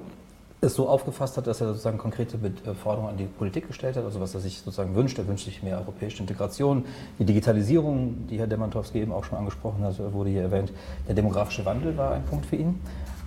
[0.63, 4.05] es so aufgefasst hat, dass er sozusagen konkrete äh, Forderungen an die Politik gestellt hat,
[4.07, 5.19] also was er sich sozusagen wünscht.
[5.19, 6.87] Er wünscht sich mehr europäische Integration,
[7.19, 10.73] die Digitalisierung, die Herr Demantowski eben auch schon angesprochen hat, wurde hier erwähnt.
[11.07, 12.81] Der demografische Wandel war ein Punkt für ihn.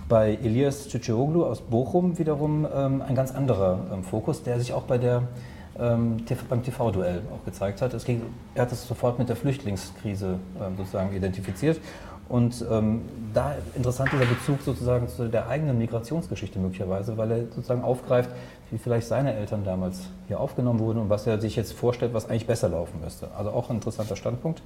[0.08, 4.82] Bei Elias Ciccioglu aus Bochum wiederum ähm, ein ganz anderer ähm, Fokus, der sich auch
[4.82, 5.28] bei der,
[5.78, 8.04] ähm, beim TV-Duell auch gezeigt hat.
[8.04, 8.22] Ging,
[8.54, 11.80] er hat es sofort mit der Flüchtlingskrise ähm, sozusagen identifiziert
[12.28, 13.02] und ähm,
[13.34, 18.30] da interessant dieser Bezug sozusagen zu der eigenen Migrationsgeschichte möglicherweise, weil er sozusagen aufgreift,
[18.70, 22.30] wie vielleicht seine Eltern damals hier aufgenommen wurden und was er sich jetzt vorstellt, was
[22.30, 23.28] eigentlich besser laufen müsste.
[23.36, 24.62] Also auch ein interessanter Standpunkt.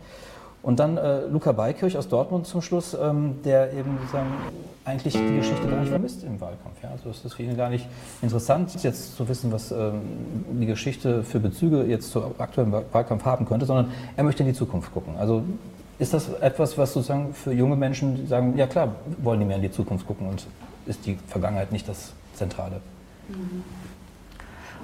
[0.63, 4.33] Und dann äh, Luca Beikirch aus Dortmund zum Schluss, ähm, der eben sozusagen
[4.85, 6.83] eigentlich die Geschichte gar nicht vermisst im Wahlkampf.
[6.83, 6.91] Ja?
[6.91, 7.87] Also ist das für ihn gar nicht
[8.23, 10.01] interessant, jetzt zu wissen, was ähm,
[10.61, 14.55] die Geschichte für Bezüge jetzt zum aktuellen Wahlkampf haben könnte, sondern er möchte in die
[14.55, 15.15] Zukunft gucken.
[15.19, 15.43] Also
[15.99, 19.63] ist das etwas, was sozusagen für junge Menschen sagen, ja klar, wollen die mehr in
[19.63, 20.47] die Zukunft gucken und
[20.87, 22.81] ist die Vergangenheit nicht das Zentrale?
[23.29, 23.65] Mhm.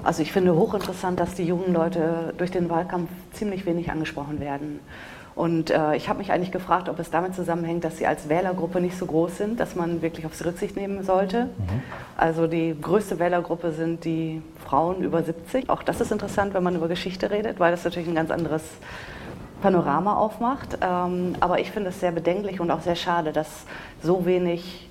[0.05, 4.81] Also ich finde hochinteressant, dass die jungen Leute durch den Wahlkampf ziemlich wenig angesprochen werden.
[5.35, 8.81] Und äh, ich habe mich eigentlich gefragt, ob es damit zusammenhängt, dass sie als Wählergruppe
[8.81, 11.45] nicht so groß sind, dass man wirklich auf sie Rücksicht nehmen sollte.
[11.45, 11.83] Mhm.
[12.17, 15.71] Also die größte Wählergruppe sind die Frauen über 70.
[15.71, 18.63] Auch das ist interessant, wenn man über Geschichte redet, weil das natürlich ein ganz anderes
[19.63, 20.79] Panorama aufmacht.
[20.83, 23.65] Ähm, aber ich finde es sehr bedenklich und auch sehr schade, dass
[24.03, 24.91] so wenig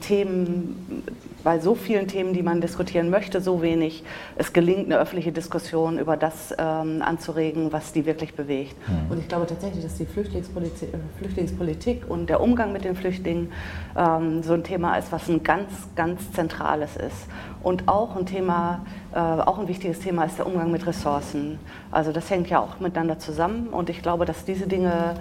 [0.00, 1.02] Themen,
[1.46, 4.02] bei so vielen Themen, die man diskutieren möchte, so wenig
[4.34, 8.74] es gelingt, eine öffentliche Diskussion über das ähm, anzuregen, was die wirklich bewegt.
[8.88, 9.12] Mhm.
[9.12, 13.52] Und ich glaube tatsächlich, dass die Flüchtlingspolitik, äh, Flüchtlingspolitik und der Umgang mit den Flüchtlingen
[13.96, 17.28] ähm, so ein Thema ist, was ein ganz, ganz zentrales ist.
[17.62, 21.60] Und auch ein Thema, äh, auch ein wichtiges Thema ist der Umgang mit Ressourcen.
[21.92, 25.14] Also das hängt ja auch miteinander zusammen und ich glaube, dass diese Dinge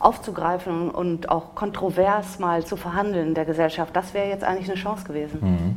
[0.00, 4.78] aufzugreifen und auch kontrovers mal zu verhandeln in der Gesellschaft, das wäre jetzt eigentlich eine
[4.78, 5.38] Chance gewesen.
[5.40, 5.76] Mhm.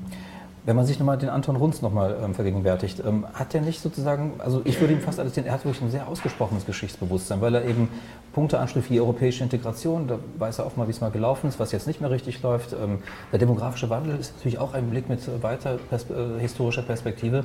[0.66, 4.36] Wenn man sich nochmal den Anton Runz nochmal ähm, vergegenwärtigt, ähm, hat er nicht sozusagen,
[4.40, 7.54] also ich würde ihm fast alles sehen, er hat wirklich ein sehr ausgesprochenes Geschichtsbewusstsein, weil
[7.56, 7.90] er eben
[8.32, 11.60] Punkte anspricht wie europäische Integration, da weiß er auch mal, wie es mal gelaufen ist,
[11.60, 12.72] was jetzt nicht mehr richtig läuft.
[12.72, 13.00] Ähm,
[13.34, 17.44] der demografische Wandel ist natürlich auch ein Blick mit weiter pers äh, historischer Perspektive.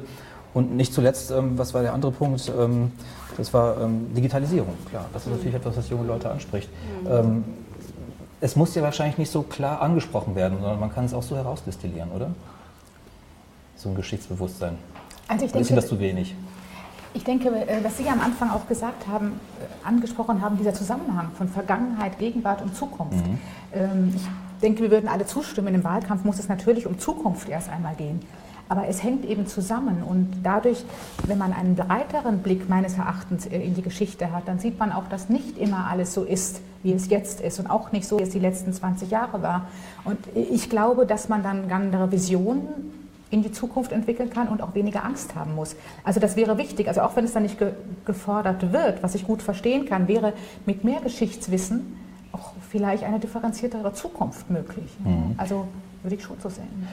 [0.55, 2.51] Und nicht zuletzt, ähm, was war der andere Punkt?
[3.39, 5.07] Ähm, das war ähm, Digitalisierung, klar.
[5.13, 6.69] Das ist natürlich etwas, was junge Leute anspricht.
[7.05, 7.45] Mhm.
[8.41, 11.37] es muss ja wahrscheinlich nicht so klar angesprochen werden, sondern man kann es auch so
[11.37, 12.31] herausdestillieren, oder?
[13.77, 14.77] So ein Geschichtsbewusstsein.
[15.29, 16.35] Also ich denke, ist Ihnen das zu wenig?
[17.15, 21.31] Ich denke, äh, was Sie am Anfang auch gesagt haben, äh, angesprochen haben, dieser Zusammenhang
[21.37, 23.27] von Vergangenheit, Gegenwart und Zukunft.
[23.27, 23.39] Mhm.
[24.15, 27.95] Ich denke, wir würden alle zustimmen, im Wahlkampf muss es natürlich um Zukunft erst einmal
[27.95, 28.21] gehen.
[28.69, 30.85] Aber es hängt eben zusammen und dadurch,
[31.27, 35.09] wenn man einen breiteren Blick meines Erachtens in die Geschichte hat, dann sieht man auch,
[35.09, 38.25] dass nicht immer alles so ist, wie es jetzt ist und auch nicht so, wie
[38.25, 39.69] es die letzten 20 Jahre war.
[40.05, 42.69] Und ich glaube, dass man dann andere Visionen
[43.31, 45.77] in die Zukunft entwickeln kann und auch weniger Angst haben muss.
[46.05, 46.89] Also das wäre wichtig.
[46.89, 47.73] Also auch wenn es dann nicht ge
[48.05, 50.33] gefordert wird, was ich gut verstehen kann, wäre
[50.65, 51.97] mit mehr Geschichtswissen
[52.33, 54.91] auch vielleicht eine differenziertere Zukunft möglich.
[55.05, 55.35] Mhm.
[55.37, 55.67] Also
[56.03, 56.89] würde ich schon so sehen.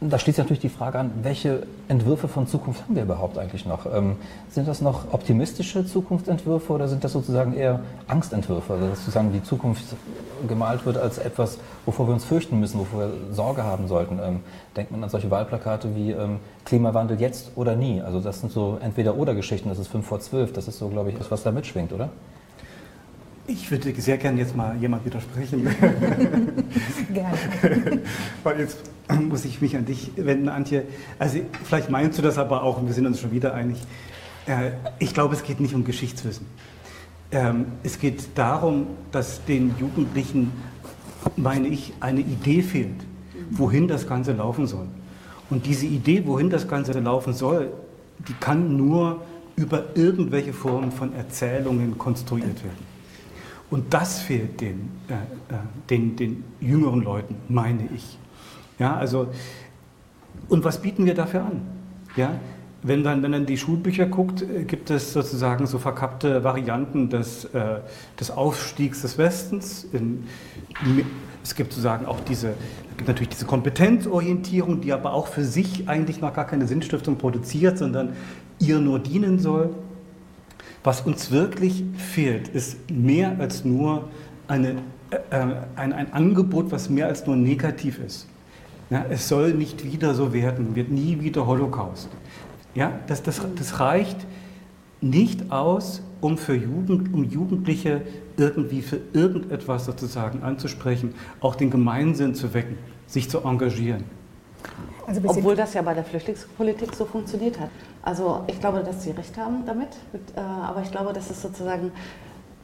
[0.00, 3.86] Da schließt natürlich die Frage an, welche Entwürfe von Zukunft haben wir überhaupt eigentlich noch?
[3.86, 4.16] Ähm,
[4.50, 8.74] sind das noch optimistische Zukunftsentwürfe oder sind das sozusagen eher Angstentwürfe?
[8.74, 9.84] Also dass sozusagen die Zukunft
[10.46, 14.18] gemalt wird als etwas, wovor wir uns fürchten müssen, wovor wir Sorge haben sollten.
[14.22, 14.40] Ähm,
[14.76, 18.02] denkt man an solche Wahlplakate wie ähm, Klimawandel jetzt oder nie?
[18.02, 21.18] Also das sind so Entweder-Oder-Geschichten, das ist 5 vor 12, das ist so, glaube ich,
[21.18, 22.10] das, was da mitschwingt, oder?
[23.46, 25.66] Ich würde sehr gerne jetzt mal jemand widersprechen.
[27.12, 28.00] gerne.
[28.42, 28.78] Weil jetzt
[29.28, 30.84] muss ich mich an dich wenden, Antje.
[31.18, 33.78] Also vielleicht meinst du das aber auch, und wir sind uns schon wieder einig.
[34.46, 36.46] Äh, ich glaube, es geht nicht um Geschichtswissen.
[37.30, 40.52] Ähm, es geht darum, dass den Jugendlichen,
[41.36, 43.04] meine ich, eine Idee fehlt,
[43.50, 44.86] wohin das Ganze laufen soll.
[45.50, 47.72] Und diese Idee, wohin das Ganze laufen soll,
[48.28, 49.22] die kann nur
[49.56, 52.94] über irgendwelche Formen von Erzählungen konstruiert werden.
[53.70, 55.58] Und das fehlt den, äh, äh,
[55.90, 58.18] den, den jüngeren Leuten, meine ich.
[58.78, 59.28] Ja, also,
[60.48, 61.62] und was bieten wir dafür an?
[62.16, 62.34] Ja,
[62.82, 67.46] wenn man, wenn man die Schulbücher guckt, äh, gibt es sozusagen so verkappte Varianten des,
[67.46, 67.80] äh,
[68.20, 69.84] des Aufstiegs des Westens.
[69.92, 70.24] In,
[71.42, 75.88] es gibt sozusagen auch diese, es gibt natürlich diese Kompetenzorientierung, die aber auch für sich
[75.88, 78.10] eigentlich noch gar keine Sinnstiftung produziert, sondern
[78.58, 79.70] ihr nur dienen soll.
[80.84, 84.10] Was uns wirklich fehlt, ist mehr als nur
[84.46, 84.76] eine,
[85.10, 85.38] äh,
[85.76, 88.26] ein, ein Angebot, was mehr als nur negativ ist.
[88.90, 92.08] Ja, es soll nicht wieder so werden, wird nie wieder Holocaust.
[92.74, 94.18] Ja, das, das, das reicht
[95.00, 98.02] nicht aus, um für Jugend, um Jugendliche
[98.36, 104.04] irgendwie für irgendetwas sozusagen anzusprechen, auch den Gemeinsinn zu wecken, sich zu engagieren.
[105.06, 107.68] Also Obwohl das ja bei der Flüchtlingspolitik so funktioniert hat.
[108.02, 109.88] Also ich glaube, dass Sie recht haben damit,
[110.34, 111.92] äh, aber ich glaube, dass es sozusagen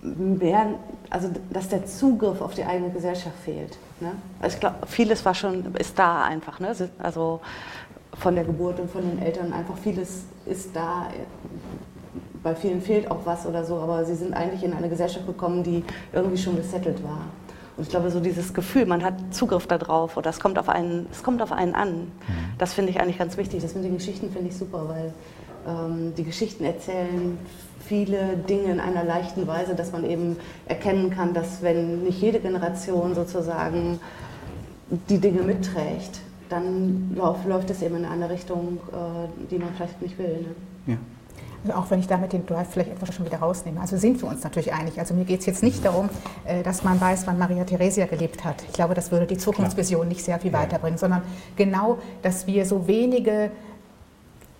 [0.02, 0.66] mehr,
[1.10, 3.76] also dass der Zugriff auf die eigene Gesellschaft fehlt.
[4.00, 4.12] Ne?
[4.40, 6.60] Also ich glaube, vieles war schon, ist da einfach.
[6.60, 6.74] Ne?
[6.98, 7.40] Also
[8.18, 11.08] von der Geburt und von den Eltern einfach vieles ist da.
[12.42, 15.62] Bei vielen fehlt auch was oder so, aber sie sind eigentlich in eine Gesellschaft gekommen,
[15.62, 17.26] die irgendwie schon gesettelt war.
[17.76, 21.06] Und ich glaube, so dieses Gefühl, man hat Zugriff darauf oder es kommt auf einen,
[21.12, 22.10] es kommt auf einen an, mhm.
[22.58, 23.62] das finde ich eigentlich ganz wichtig.
[23.62, 25.12] Das mit den Geschichten finde ich super, weil
[26.16, 27.38] die Geschichten erzählen
[27.90, 32.38] viele Dinge in einer leichten Weise, dass man eben erkennen kann, dass wenn nicht jede
[32.38, 33.98] Generation sozusagen
[35.08, 40.18] die Dinge mitträgt, dann läuft es eben in eine Richtung, äh, die man vielleicht nicht
[40.18, 40.46] will.
[40.86, 40.94] Ne?
[40.94, 40.96] Ja.
[41.62, 43.80] Also auch wenn ich damit den Drive vielleicht etwas schon wieder rausnehme.
[43.80, 44.98] Also sind wir uns natürlich einig.
[44.98, 46.08] Also mir geht es jetzt nicht darum,
[46.44, 48.62] äh, dass man weiß, wann Maria Theresia gelebt hat.
[48.68, 51.22] Ich glaube, das würde die Zukunftsvision nicht sehr viel weiterbringen, sondern
[51.56, 53.50] genau, dass wir so wenige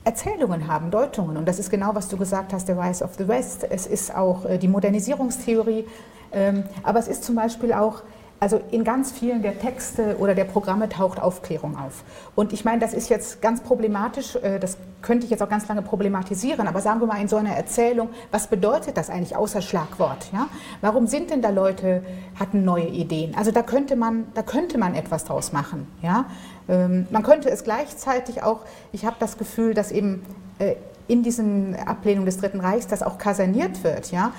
[0.04, 1.36] Erzählungen haben, Deutungen.
[1.36, 3.66] Und das ist genau, was du gesagt hast, der Rise of the West.
[3.68, 5.86] Es ist auch äh, die Modernisierungstheorie.
[6.32, 8.02] Ähm, aber es ist zum Beispiel auch
[8.40, 12.02] also in ganz vielen der Texte oder der Programme taucht Aufklärung auf.
[12.34, 15.68] Und ich meine, das ist jetzt ganz problematisch, äh, das könnte ich jetzt auch ganz
[15.68, 19.60] lange problematisieren, aber sagen wir mal in so einer Erzählung, was bedeutet das eigentlich außer
[19.60, 20.30] Schlagwort?
[20.32, 20.48] Ja?
[20.80, 22.02] Warum sind denn da Leute,
[22.38, 23.34] hatten neue Ideen?
[23.36, 25.86] Also da könnte man, da könnte man etwas draus machen.
[26.00, 26.24] Ja?
[26.70, 28.60] Ähm, man könnte es gleichzeitig auch,
[28.92, 30.22] ich habe das Gefühl, dass eben
[30.58, 30.76] äh,
[31.08, 34.12] in diesen Ablehnung des Dritten Reichs das auch kaserniert wird.
[34.12, 34.32] Ja?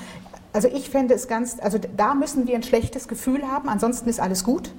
[0.54, 4.20] Also ich fände es ganz, also da müssen wir ein schlechtes Gefühl haben, ansonsten ist
[4.20, 4.72] alles gut.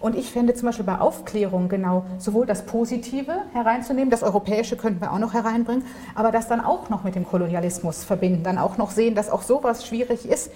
[0.00, 5.00] Und ich fände zum Beispiel bei Aufklärung genau sowohl das Positive hereinzunehmen, das Europäische könnten
[5.00, 5.82] wir auch noch hereinbringen,
[6.14, 9.40] aber das dann auch noch mit dem Kolonialismus verbinden, dann auch noch sehen, dass auch
[9.40, 10.50] sowas schwierig ist.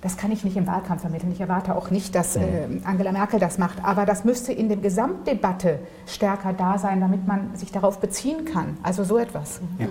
[0.00, 1.32] Das kann ich nicht im Wahlkampf vermitteln.
[1.32, 3.84] Ich erwarte auch nicht, dass äh, Angela Merkel das macht.
[3.84, 8.76] Aber das müsste in der Gesamtdebatte stärker da sein, damit man sich darauf beziehen kann.
[8.84, 9.60] Also so etwas.
[9.78, 9.88] Ja.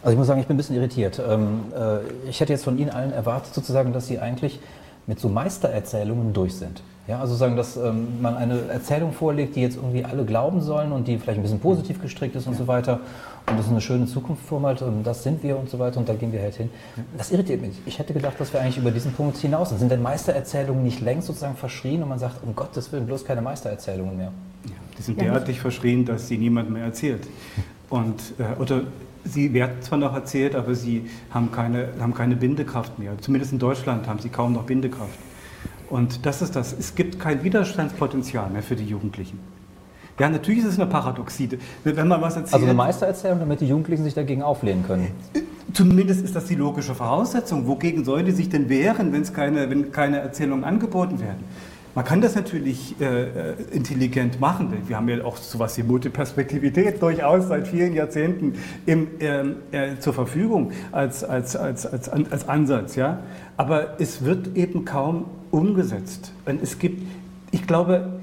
[0.00, 1.20] Also ich muss sagen, ich bin ein bisschen irritiert.
[1.28, 4.60] Ähm, äh, ich hätte jetzt von Ihnen allen erwartet, sozusagen, dass Sie eigentlich
[5.08, 6.82] mit so Meistererzählungen durch sind.
[7.08, 10.92] Ja, also sagen, dass ähm, man eine Erzählung vorlegt, die jetzt irgendwie alle glauben sollen
[10.92, 12.58] und die vielleicht ein bisschen positiv gestrickt ist und ja.
[12.58, 13.00] so weiter
[13.50, 16.08] und das ist eine schöne Zukunft vormalt und das sind wir und so weiter und
[16.08, 16.70] da gehen wir halt hin.
[17.16, 17.72] Das irritiert mich.
[17.86, 19.78] Ich hätte gedacht, dass wir eigentlich über diesen Punkt hinaus sind.
[19.78, 23.40] Sind denn Meistererzählungen nicht längst sozusagen verschrien und man sagt, um Gottes Willen, bloß keine
[23.40, 24.32] Meistererzählungen mehr?
[24.64, 27.26] Ja, die sind derartig verschrien, dass sie niemand mehr erzählt.
[27.90, 28.82] Und, äh, oder
[29.24, 33.18] Sie werden zwar noch erzählt, aber sie haben keine, haben keine Bindekraft mehr.
[33.20, 35.18] Zumindest in Deutschland haben sie kaum noch Bindekraft.
[35.90, 36.72] Und das ist das.
[36.72, 39.38] Es gibt kein Widerstandspotenzial mehr für die Jugendlichen.
[40.18, 41.48] Ja, natürlich ist es eine Paradoxie.
[41.84, 45.08] Wenn man was erzählt, also eine Meistererzählung, damit die Jugendlichen sich dagegen auflehnen können.
[45.72, 47.66] Zumindest ist das die logische Voraussetzung.
[47.66, 51.44] Wogegen sollen die sich denn wehren, wenn, es keine, wenn keine Erzählungen angeboten werden?
[51.94, 54.72] Man kann das natürlich äh, äh, intelligent machen.
[54.86, 58.54] Wir haben ja auch sowas wie Multiperspektivität durchaus seit vielen Jahrzehnten
[58.86, 62.94] im, ähm, äh, zur Verfügung als, als, als, als, als Ansatz.
[62.96, 63.20] Ja?
[63.56, 66.32] Aber es wird eben kaum umgesetzt.
[66.44, 67.02] Und es gibt,
[67.50, 68.17] ich glaube,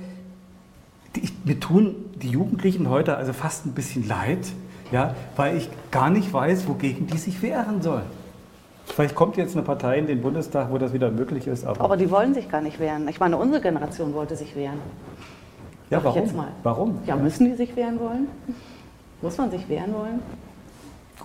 [1.16, 4.48] die, mir tun die Jugendlichen heute also fast ein bisschen leid,
[4.92, 8.06] ja, weil ich gar nicht weiß, wogegen die sich wehren sollen.
[8.86, 11.66] Vielleicht kommt jetzt eine Partei in den Bundestag, wo das wieder möglich ist.
[11.66, 13.08] Aber, aber die wollen sich gar nicht wehren.
[13.08, 14.80] Ich meine, unsere Generation wollte sich wehren.
[15.90, 16.30] Ja, warum?
[16.64, 17.00] Warum?
[17.06, 18.28] Ja, müssen die sich wehren wollen?
[19.22, 20.20] Muss man sich wehren wollen?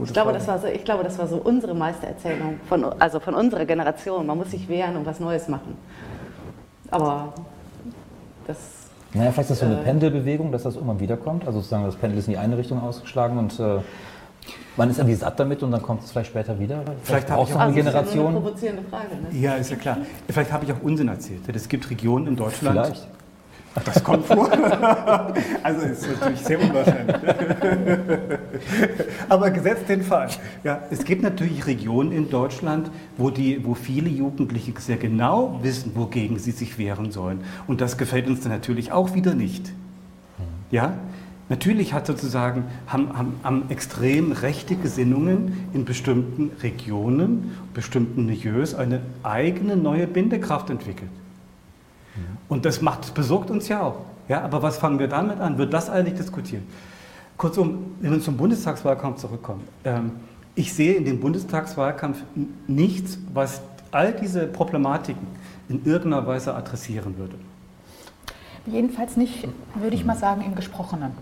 [0.05, 3.35] ich, glaube, das war so, ich glaube, das war so unsere Meistererzählung, von, also von
[3.35, 4.26] unserer Generation.
[4.26, 5.76] Man muss sich wehren und was Neues machen.
[6.90, 7.33] Aber
[8.46, 8.57] das.
[9.14, 11.46] Naja, vielleicht ist das so eine äh, Pendelbewegung, dass das irgendwann wiederkommt.
[11.46, 13.79] Also sozusagen, das Pendel ist in die eine Richtung ausgeschlagen und äh,
[14.77, 16.83] man ist irgendwie satt damit und dann kommt es vielleicht später wieder.
[17.03, 18.29] Vielleicht, vielleicht auch noch eine Generation.
[18.29, 19.09] Eine provozierende Frage.
[19.16, 19.38] Ne?
[19.38, 19.99] Ja, ist ja klar.
[20.29, 21.40] Vielleicht habe ich auch Unsinn erzählt.
[21.55, 22.87] Es gibt Regionen in Deutschland.
[22.87, 23.09] Vielleicht.
[23.85, 24.51] Das kommt vor.
[25.63, 27.17] also ist natürlich sehr unwahrscheinlich.
[29.29, 30.29] Aber gesetzt den Fall.
[30.65, 35.93] Ja, es gibt natürlich Regionen in Deutschland, wo, die, wo viele Jugendliche sehr genau wissen,
[35.95, 37.45] wogegen sie sich wehren sollen.
[37.69, 39.73] Und das gefällt uns dann natürlich auch wieder nicht.
[40.71, 40.95] Ja?
[41.49, 49.01] Natürlich hat sozusagen, haben, haben, haben extrem rechte Gesinnungen in bestimmten Regionen, bestimmten Milieus eine
[49.25, 51.11] eigene neue Bindekraft entwickelt.
[52.49, 53.97] Und das macht, das besorgt uns ja auch.
[54.29, 55.59] Ja, aber was fangen wir damit an?
[55.59, 56.63] Wird das eigentlich diskutiert?
[57.37, 60.13] Kurzum, wenn wir zum Bundestagswahlkampf zurückkommen, ähm,
[60.55, 62.19] ich sehe in dem Bundestagswahlkampf
[62.67, 65.27] nichts, was all diese Problematiken
[65.69, 67.37] in irgendeiner Weise adressieren würde.
[68.67, 71.13] Jedenfalls nicht, würde ich mal sagen, im Gesprochenen.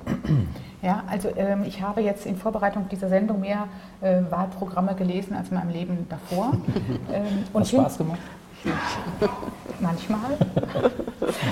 [0.83, 3.69] Ja, also ähm, ich habe jetzt in Vorbereitung dieser Sendung mehr
[4.01, 6.53] äh, Wahlprogramme gelesen als in meinem Leben davor.
[7.11, 8.19] Ähm, und Hat Spaß gemacht?
[9.81, 10.37] Manchmal.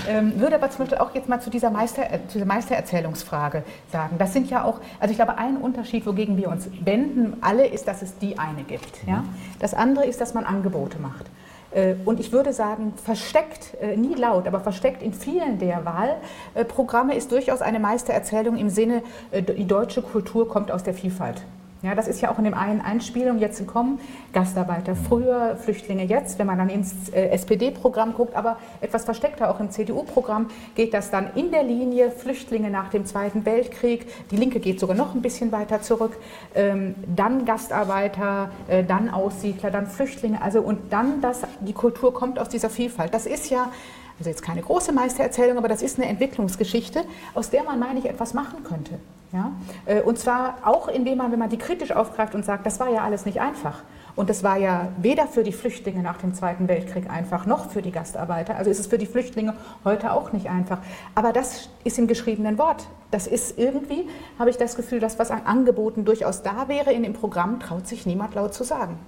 [0.09, 3.63] ähm, würde aber zum Beispiel auch jetzt mal zu dieser, Meister, äh, zu dieser Meistererzählungsfrage
[3.93, 4.17] sagen.
[4.19, 7.87] Das sind ja auch, also ich glaube, ein Unterschied, wogegen wir uns wenden, alle, ist,
[7.87, 9.07] dass es die eine gibt.
[9.07, 9.25] Ja?
[9.61, 11.27] Das andere ist, dass man Angebote macht.
[11.73, 17.15] Äh, und ich würde sagen, versteckt, äh, nie laut, aber versteckt in vielen der Wahlprogramme
[17.15, 21.43] ist durchaus eine Meistererzählung im Sinne, äh, die deutsche Kultur kommt aus der Vielfalt.
[21.83, 24.01] Ja, das ist ja auch in dem einen Einspielung jetzt kommen,
[24.33, 26.39] Gastarbeiter früher, Flüchtlinge jetzt.
[26.39, 31.11] Wenn man dann ins äh, SPD-Programm guckt, aber etwas versteckter auch im CDU-Programm, geht das
[31.11, 34.07] dann in der Linie Flüchtlinge nach dem Zweiten Weltkrieg.
[34.31, 36.17] Die Linke geht sogar noch ein bisschen weiter zurück.
[36.55, 40.41] Ähm, dann Gastarbeiter, äh, dann Aussiedler, dann Flüchtlinge.
[40.41, 43.13] Also und dann das, die Kultur kommt aus dieser Vielfalt.
[43.13, 43.71] Das ist ja
[44.19, 48.07] also jetzt keine große Meistererzählung, aber das ist eine Entwicklungsgeschichte, aus der man, meine ich,
[48.07, 48.99] etwas machen könnte.
[49.33, 49.53] Ja?
[49.85, 52.89] Äh, und zwar auch, indem man, wenn man die kritisch aufgreift und sagt, das war
[52.89, 53.83] ja alles nicht einfach.
[54.15, 57.83] Und das war ja weder für die Flüchtlinge nach dem Zweiten Weltkrieg einfach, noch für
[57.83, 58.57] die Gastarbeiter.
[58.57, 60.79] Also ist es für die Flüchtlinge heute auch nicht einfach.
[61.15, 62.87] Aber das ist im geschriebenen Wort.
[63.11, 67.03] Das ist irgendwie, habe ich das Gefühl, dass was an Angeboten durchaus da wäre in
[67.03, 68.99] dem Programm, traut sich niemand laut zu sagen.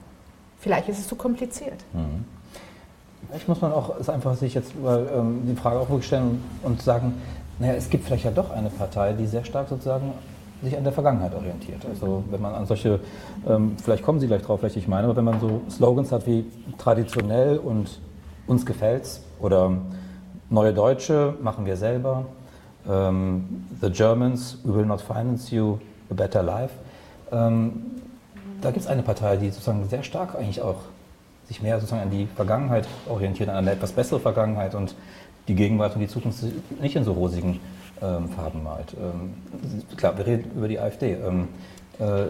[0.60, 1.82] Vielleicht ist es zu kompliziert.
[1.94, 2.26] Mhm.
[3.28, 6.80] Vielleicht muss man auch es einfach sich jetzt mal, ähm, die Frage auch stellen und
[6.80, 7.14] sagen,
[7.58, 10.12] naja, es gibt vielleicht ja doch eine Partei, die sehr stark sozusagen
[10.62, 11.84] sich an der Vergangenheit orientiert.
[11.88, 13.00] Also wenn man an solche,
[13.46, 16.26] ähm, vielleicht kommen Sie gleich drauf, welche ich meine, aber wenn man so Slogans hat
[16.26, 16.46] wie
[16.78, 18.00] traditionell und
[18.46, 19.72] uns gefällt's oder
[20.50, 22.24] neue Deutsche machen wir selber,
[22.88, 25.78] ähm, The Germans, we will not finance you
[26.10, 26.74] a better life.
[27.30, 27.84] Ähm,
[28.60, 30.76] da gibt es eine Partei, die sozusagen sehr stark eigentlich auch
[31.48, 34.94] sich mehr sozusagen an die Vergangenheit orientiert, an eine etwas bessere Vergangenheit und
[35.48, 36.44] die Gegenwart und die Zukunft
[36.80, 37.58] nicht in so rosigen
[38.02, 38.94] ähm, Farben malt.
[38.94, 39.34] Ähm,
[39.96, 41.14] klar, wir reden über die AfD.
[41.14, 41.48] Ähm,
[41.98, 42.26] äh,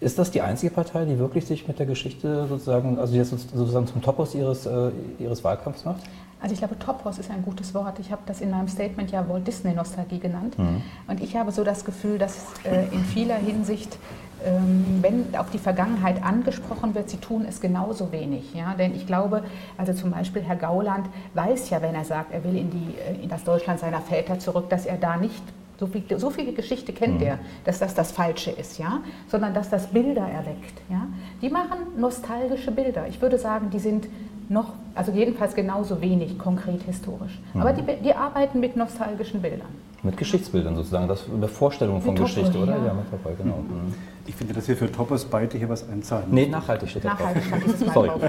[0.00, 3.86] ist das die einzige Partei, die wirklich sich mit der Geschichte sozusagen, also jetzt sozusagen
[3.86, 6.02] zum Topos ihres, äh, ihres Wahlkampfs macht?
[6.42, 8.00] Also ich glaube, Topos ist ein gutes Wort.
[8.00, 10.58] Ich habe das in meinem Statement ja Walt Disney Nostalgie genannt.
[10.58, 10.82] Mhm.
[11.06, 13.96] Und ich habe so das Gefühl, dass äh, in vieler Hinsicht
[14.44, 18.54] ähm, wenn auf die Vergangenheit angesprochen wird, sie tun es genauso wenig.
[18.54, 18.74] Ja?
[18.74, 19.44] Denn ich glaube,
[19.78, 23.22] also zum Beispiel Herr Gauland weiß ja, wenn er sagt, er will in, die, äh,
[23.22, 25.42] in das Deutschland seiner Väter zurück, dass er da nicht
[25.78, 27.26] so viel, so viel Geschichte kennt mhm.
[27.26, 31.06] er, dass das das Falsche ist, ja, sondern dass das Bilder erweckt, ja.
[31.40, 33.08] Die machen nostalgische Bilder.
[33.08, 34.06] Ich würde sagen, die sind
[34.48, 37.38] noch, also jedenfalls genauso wenig konkret historisch.
[37.54, 37.60] Mhm.
[37.60, 39.68] Aber die, die arbeiten mit nostalgischen Bildern.
[40.02, 42.72] Mit Geschichtsbildern sozusagen, das eine Vorstellung von mit Geschichte, oder?
[42.72, 43.58] Ja, mit Topoi, genau.
[43.58, 43.94] Mhm.
[44.26, 46.26] Ich finde, dass wir für Topos beide hier was einzahlen.
[46.30, 48.22] Nee, nachhaltig steht da Nachhaltig steht dieses Mal drauf.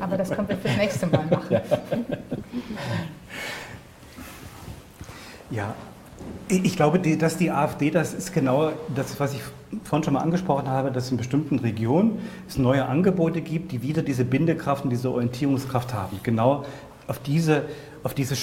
[0.00, 1.46] Aber das können wir fürs nächste Mal machen.
[1.50, 1.62] Ja.
[5.50, 5.74] ja.
[6.48, 9.40] Ich glaube, dass die AfD, das ist genau das, was ich
[9.82, 13.82] vorhin schon mal angesprochen habe, dass es in bestimmten Regionen es neue Angebote gibt, die
[13.82, 16.20] wieder diese Bindekraft und diese Orientierungskraft haben.
[16.22, 16.64] Genau
[17.08, 17.64] auf diese,
[18.04, 18.36] auf diese,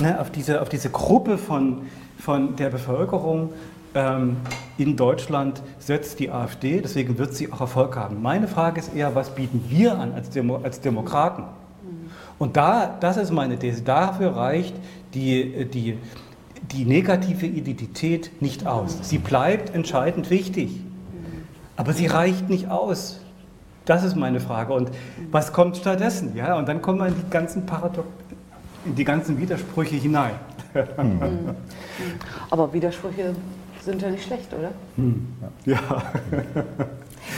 [0.00, 1.82] ne, auf diese, auf diese Gruppe von,
[2.18, 3.52] von der Bevölkerung
[3.94, 4.36] ähm,
[4.78, 8.22] in Deutschland setzt die AfD, deswegen wird sie auch Erfolg haben.
[8.22, 11.44] Meine Frage ist eher, was bieten wir an als, Demo als Demokraten?
[12.38, 14.74] Und da, das ist meine These, dafür reicht
[15.14, 15.98] die, die,
[16.74, 18.98] die negative Identität nicht aus.
[19.02, 20.80] Sie bleibt entscheidend wichtig,
[21.76, 23.20] aber sie reicht nicht aus.
[23.84, 24.72] Das ist meine Frage.
[24.72, 24.90] Und
[25.30, 26.34] was kommt stattdessen?
[26.34, 28.08] Ja, und dann kommen wir in die ganzen Paradox
[28.84, 30.34] in die ganzen Widersprüche hinein.
[32.50, 33.34] Aber Widersprüche
[33.82, 34.72] sind ja nicht schlecht, oder?
[34.96, 35.26] Hm.
[35.64, 35.78] Ja.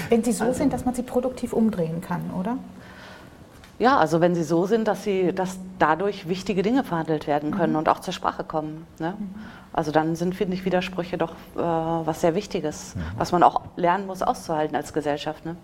[0.09, 2.59] Wenn sie so also, sind, dass man sie produktiv umdrehen kann, oder?
[3.79, 7.75] Ja, also wenn sie so sind, dass, sie, dass dadurch wichtige Dinge verhandelt werden können
[7.75, 7.81] mhm.
[7.81, 8.87] und auch zur Sprache kommen.
[8.99, 9.15] Ne?
[9.19, 9.35] Mhm.
[9.73, 13.01] Also dann sind, finde ich, Widersprüche doch äh, was sehr Wichtiges, mhm.
[13.19, 15.45] was man auch lernen muss auszuhalten als Gesellschaft.
[15.45, 15.57] Ne?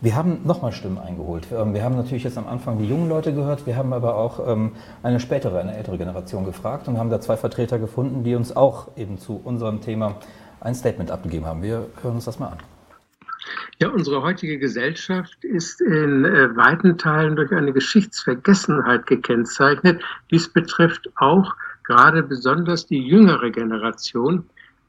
[0.00, 1.48] Wir haben nochmal Stimmen eingeholt.
[1.52, 4.40] Ähm, wir haben natürlich jetzt am Anfang die jungen Leute gehört, wir haben aber auch
[4.48, 4.72] ähm,
[5.02, 8.88] eine spätere, eine ältere Generation gefragt und haben da zwei Vertreter gefunden, die uns auch
[8.96, 10.14] eben zu unserem Thema
[10.60, 11.62] ein Statement abgegeben haben.
[11.62, 12.58] Wir hören uns das mal an.
[13.80, 20.02] Ja, unsere heutige Gesellschaft ist in äh, weiten Teilen durch eine Geschichtsvergessenheit gekennzeichnet.
[20.30, 24.44] Dies betrifft auch gerade besonders die jüngere Generation.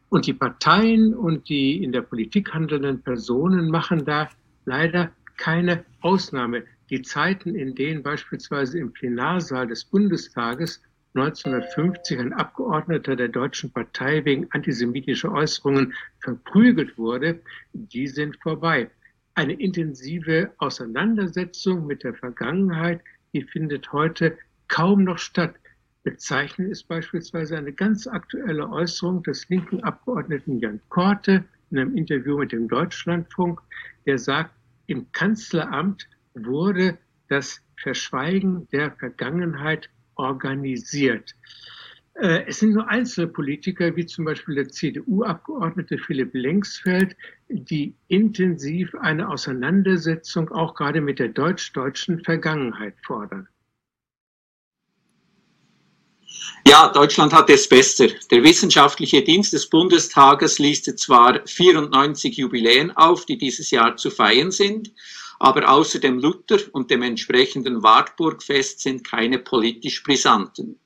[0.09, 4.27] Und die Parteien und die in der Politik handelnden Personen machen da
[4.65, 6.63] leider keine Ausnahme.
[6.89, 10.81] Die Zeiten, in denen beispielsweise im Plenarsaal des Bundestages
[11.15, 17.41] 1950 ein Abgeordneter der Deutschen Partei wegen antisemitischer Äußerungen verprügelt wurde,
[17.73, 18.89] die sind vorbei.
[19.33, 23.01] Eine intensive Auseinandersetzung mit der Vergangenheit,
[23.33, 24.37] die findet heute
[24.67, 25.55] kaum noch statt.
[26.03, 32.37] Bezeichnend ist beispielsweise eine ganz aktuelle Äußerung des linken Abgeordneten Jan Korte in einem Interview
[32.37, 33.61] mit dem Deutschlandfunk,
[34.05, 34.51] der sagt,
[34.87, 36.97] im Kanzleramt wurde
[37.27, 39.89] das Verschweigen der Vergangenheit
[40.19, 41.33] organisiert.
[42.15, 47.15] Äh, es sind nur einzelne Politiker, wie zum Beispiel der CDU-Abgeordnete Philipp Lengsfeld,
[47.47, 53.47] die intensiv eine Auseinandersetzung auch gerade mit der deutsch-deutschen Vergangenheit fordern.
[56.67, 58.07] Ja, Deutschland hat es besser.
[58.31, 64.51] Der wissenschaftliche Dienst des Bundestages listet zwar 94 Jubiläen auf, die dieses Jahr zu feiern
[64.51, 64.91] sind,
[65.39, 70.77] aber außer dem Luther und dem entsprechenden Wartburgfest sind keine politisch brisanten.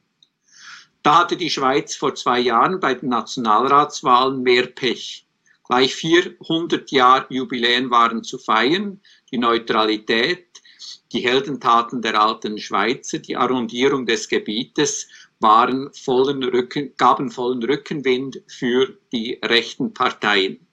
[1.01, 5.27] Da hatte die Schweiz vor zwei Jahren bei den Nationalratswahlen mehr Pech.
[5.65, 9.01] Gleich 400 Jahre Jubiläen waren zu feiern,
[9.31, 10.47] die Neutralität,
[11.11, 15.07] die Heldentaten der alten Schweizer, die Arrondierung des Gebietes
[15.39, 20.65] waren vollen Rücken, gaben vollen Rückenwind für die rechten Parteien.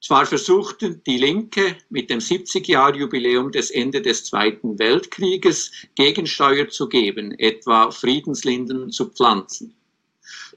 [0.00, 7.32] Zwar versuchten die Linke mit dem 70-Jahr-Jubiläum des Ende des Zweiten Weltkrieges Gegensteuer zu geben,
[7.38, 9.74] etwa Friedenslinden zu pflanzen.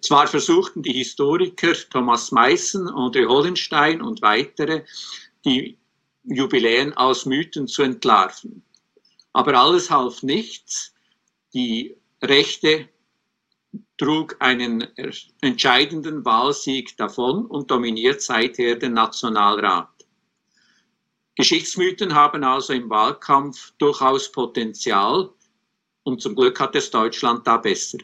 [0.02, 4.84] Zwar versuchten die Historiker Thomas Meissen, André Hollenstein und weitere,
[5.44, 5.78] die
[6.24, 8.64] Jubiläen aus Mythen zu entlarven.
[9.34, 10.94] Aber alles half nichts.
[11.54, 12.90] Die Rechte
[14.02, 14.88] trug einen
[15.42, 19.90] entscheidenden Wahlsieg davon und dominiert seither den Nationalrat.
[21.36, 25.30] Geschichtsmythen haben also im Wahlkampf durchaus Potenzial
[26.02, 28.00] und zum Glück hat es Deutschland da besser.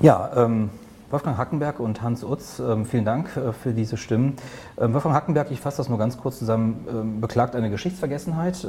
[0.00, 0.70] Ja, ähm,
[1.10, 4.36] Wolfgang Hackenberg und Hans Utz, ähm, vielen Dank äh, für diese Stimmen.
[4.78, 8.66] Ähm, Wolfgang Hackenberg, ich fasse das nur ganz kurz zusammen, ähm, beklagt eine Geschichtsvergessenheit,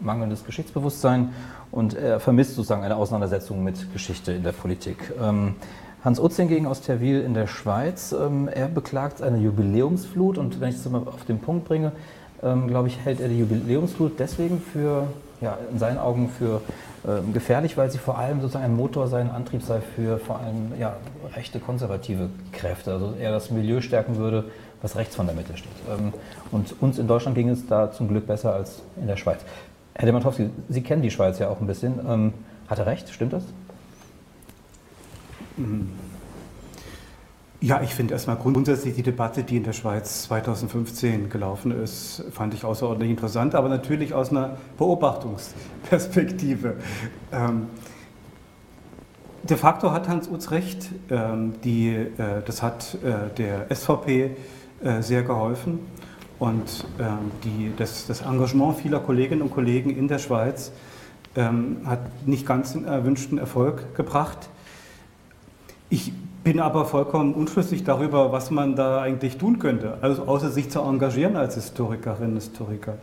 [0.00, 1.30] mangelndes Geschichtsbewusstsein
[1.70, 5.12] und er vermisst sozusagen eine Auseinandersetzung mit Geschichte in der Politik.
[6.04, 10.76] Hans Utz hingegen aus Terwil in der Schweiz, er beklagt eine Jubiläumsflut und wenn ich
[10.76, 11.92] es mal auf den Punkt bringe,
[12.40, 15.06] glaube ich, hält er die Jubiläumsflut deswegen für,
[15.40, 16.60] ja, in seinen Augen für
[17.06, 20.72] ähm, gefährlich, weil sie vor allem sozusagen ein Motor sein, Antrieb sei für vor allem
[20.78, 20.96] ja,
[21.34, 22.92] rechte konservative Kräfte.
[22.92, 24.44] Also eher das Milieu stärken würde,
[24.82, 25.70] was rechts von der Mitte steht.
[25.88, 26.12] Ähm,
[26.50, 29.40] und uns in Deutschland ging es da zum Glück besser als in der Schweiz.
[29.94, 32.00] Herr Demantowski, Sie kennen die Schweiz ja auch ein bisschen.
[32.08, 32.32] Ähm,
[32.68, 33.08] hat er recht?
[33.08, 33.44] Stimmt das?
[35.56, 35.90] Mhm.
[37.62, 42.52] Ja, ich finde erstmal grundsätzlich die Debatte, die in der Schweiz 2015 gelaufen ist, fand
[42.52, 46.74] ich außerordentlich interessant, aber natürlich aus einer Beobachtungsperspektive.
[47.32, 47.68] Ähm,
[49.42, 54.36] de facto hat Hans Utz recht, ähm, die, äh, das hat äh, der SVP
[54.82, 55.78] äh, sehr geholfen
[56.38, 60.72] und ähm, die, das, das, Engagement vieler Kolleginnen und Kollegen in der Schweiz
[61.34, 64.50] ähm, hat nicht ganz den erwünschten Erfolg gebracht.
[65.88, 66.12] Ich
[66.46, 70.78] bin aber vollkommen unschlüssig darüber, was man da eigentlich tun könnte, also außer sich zu
[70.78, 72.98] engagieren als Historikerin, Historiker.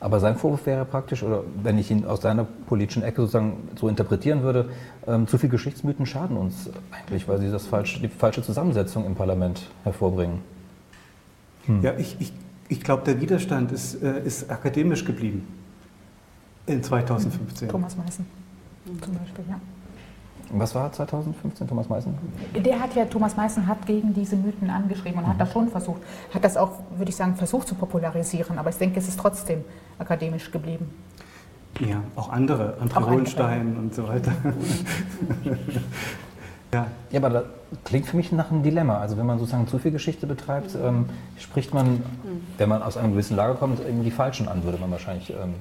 [0.00, 3.88] Aber sein Vorwurf wäre praktisch, oder wenn ich ihn aus seiner politischen Ecke sozusagen so
[3.88, 4.68] interpretieren würde,
[5.06, 9.14] ähm, zu viel Geschichtsmythen schaden uns eigentlich, weil sie das falsche, die falsche Zusammensetzung im
[9.14, 10.40] Parlament hervorbringen.
[11.64, 11.82] Hm.
[11.82, 12.34] Ja, ich, ich,
[12.68, 15.48] ich glaube, der Widerstand ist, äh, ist akademisch geblieben
[16.66, 17.66] in 2015.
[17.66, 18.26] Thomas Meißen
[19.00, 19.58] zum Beispiel, ja.
[20.52, 22.14] Was war 2015 Thomas Meißen?
[22.54, 25.30] Der hat ja, Thomas Meißen hat gegen diese Mythen angeschrieben und mhm.
[25.30, 28.76] hat das schon versucht, hat das auch, würde ich sagen, versucht zu popularisieren, aber ich
[28.76, 29.64] denke, es ist trotzdem
[29.98, 30.90] akademisch geblieben.
[31.80, 34.32] Ja, auch andere, André Hohenstein und so weiter.
[36.72, 36.86] ja.
[37.10, 37.44] ja, aber das
[37.84, 38.98] klingt für mich nach einem Dilemma.
[38.98, 42.00] Also wenn man sozusagen zu viel Geschichte betreibt, ähm, spricht man, mhm.
[42.58, 45.54] wenn man aus einem gewissen Lager kommt, eben die Falschen an, würde man wahrscheinlich ähm,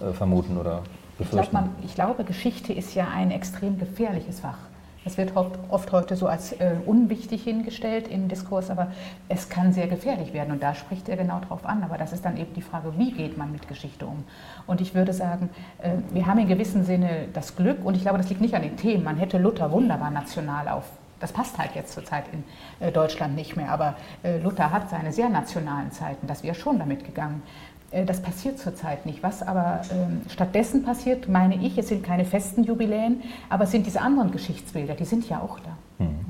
[0.00, 0.82] äh, vermuten oder
[1.18, 4.58] ich, glaub, man, ich glaube, Geschichte ist ja ein extrem gefährliches Fach.
[5.04, 8.92] Es wird oft heute so als äh, unwichtig hingestellt im Diskurs, aber
[9.28, 11.82] es kann sehr gefährlich werden und da spricht er genau drauf an.
[11.82, 14.24] Aber das ist dann eben die Frage, wie geht man mit Geschichte um?
[14.66, 15.48] Und ich würde sagen,
[15.78, 18.62] äh, wir haben in gewissem Sinne das Glück und ich glaube, das liegt nicht an
[18.62, 19.02] den Themen.
[19.02, 20.84] Man hätte Luther wunderbar national auf
[21.20, 22.44] das passt halt jetzt zurzeit in
[22.80, 23.70] äh, Deutschland nicht mehr.
[23.70, 27.42] Aber äh, Luther hat seine sehr nationalen Zeiten, das wäre schon damit gegangen.
[27.90, 29.22] Äh, das passiert zurzeit nicht.
[29.22, 33.86] Was aber ähm, stattdessen passiert, meine ich, es sind keine festen Jubiläen, aber es sind
[33.86, 36.04] diese anderen Geschichtsbilder, die sind ja auch da.
[36.04, 36.26] Mhm.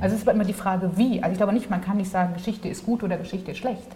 [0.00, 1.22] Also es ist immer die Frage, wie.
[1.22, 3.88] Also ich glaube nicht, man kann nicht sagen, Geschichte ist gut oder Geschichte ist schlecht.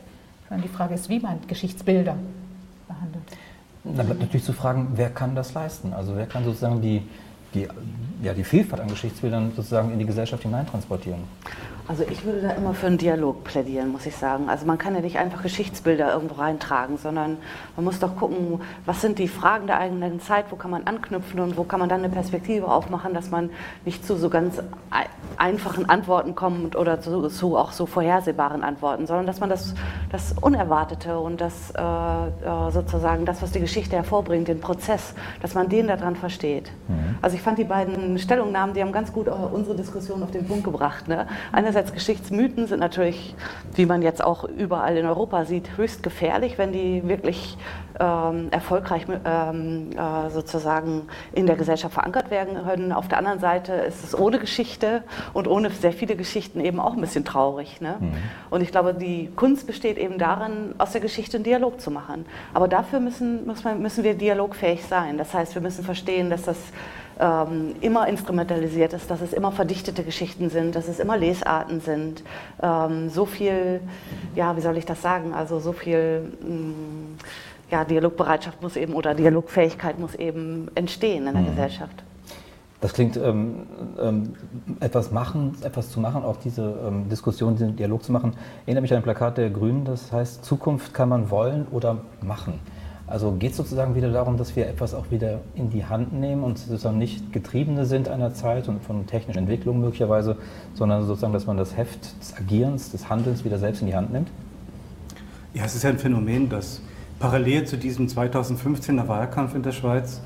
[0.49, 2.17] Sondern die Frage ist, wie man Geschichtsbilder
[2.87, 3.25] behandelt.
[3.85, 5.93] Dann bleibt natürlich zu fragen, wer kann das leisten?
[5.93, 7.03] Also wer kann sozusagen die,
[7.55, 7.69] die,
[8.23, 11.21] ja, die Vielfalt an Geschichtsbildern sozusagen in die Gesellschaft hineintransportieren?
[11.89, 14.49] Also ich würde da immer für einen Dialog plädieren, muss ich sagen.
[14.49, 17.39] Also man kann ja nicht einfach Geschichtsbilder irgendwo reintragen, sondern
[17.77, 21.39] man muss doch gucken, was sind die Fragen der eigenen Zeit, wo kann man anknüpfen
[21.39, 23.51] und wo kann man dann eine Perspektive aufmachen, dass man
[23.85, 24.61] nicht zu so ganz
[25.37, 29.75] einfachen Antworten kommt oder zu, zu auch so vorhersehbaren Antworten, sondern dass man das,
[30.11, 35.55] das Unerwartete und das äh, äh sozusagen das, was die Geschichte hervorbringt, den Prozess, dass
[35.55, 36.73] man den daran versteht.
[36.89, 37.19] Mhm.
[37.23, 40.65] Also ich fand die beiden Stellungnahmen, die haben ganz gut unsere Diskussion auf den Punkt
[40.65, 41.07] gebracht.
[41.07, 41.27] Ne?
[41.53, 43.35] Einerseits einerseits Geschichtsmythen sind natürlich,
[43.75, 47.59] wie man jetzt auch überall in Europa sieht, höchst gefährlich, wenn die wirklich
[48.01, 51.03] ähm, erfolgreich ähm, äh, sozusagen
[51.35, 52.93] in der Gesellschaft verankert werden können.
[52.93, 55.03] Auf der anderen Seite ist es ohne Geschichte
[55.35, 57.83] und ohne sehr viele Geschichten eben auch ein bisschen traurig.
[57.83, 57.97] Ne?
[58.01, 58.13] Mhm.
[58.49, 62.25] Und ich glaube, die Kunst besteht eben darin, aus der Geschichte einen Dialog zu machen.
[62.55, 65.19] Aber dafür müssen, müssen wir dialogfähig sein.
[65.19, 66.57] Das heißt, wir müssen verstehen, dass das
[67.19, 72.23] ähm, immer instrumentalisiert ist, dass es immer verdichtete Geschichten sind, dass es immer Lesarten sind.
[72.63, 73.81] Ähm, so viel,
[74.35, 77.19] ja, wie soll ich das sagen, also so viel mh, mm,
[77.71, 81.47] ja, Dialogbereitschaft muss eben oder Dialogfähigkeit muss eben entstehen in der mhm.
[81.49, 82.03] Gesellschaft.
[82.81, 83.67] Das klingt ähm,
[83.99, 84.35] ähm,
[84.81, 88.35] etwas machen, etwas zu machen, auch diese ähm, Diskussion, diesen Dialog zu machen.
[88.67, 92.61] Erinnere mich an ein Plakat der Grünen, das heißt, Zukunft kann man wollen oder machen.
[93.07, 96.43] Also geht es sozusagen wieder darum, dass wir etwas auch wieder in die Hand nehmen
[96.43, 100.37] und sozusagen nicht Getriebene sind einer Zeit und von technischen Entwicklungen möglicherweise,
[100.75, 104.13] sondern sozusagen, dass man das Heft des Agierens, des Handelns wieder selbst in die Hand
[104.13, 104.29] nimmt?
[105.55, 106.81] Ja, es ist ja ein Phänomen, dass
[107.21, 110.21] parallel zu diesem 2015er Wahlkampf in der Schweiz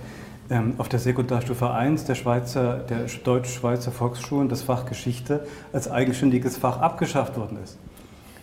[0.50, 6.56] ähm, auf der Sekundarstufe 1 der, Schweizer, der Deutsch-Schweizer Volksschulen das Fach Geschichte als eigenständiges
[6.56, 7.78] Fach abgeschafft worden ist.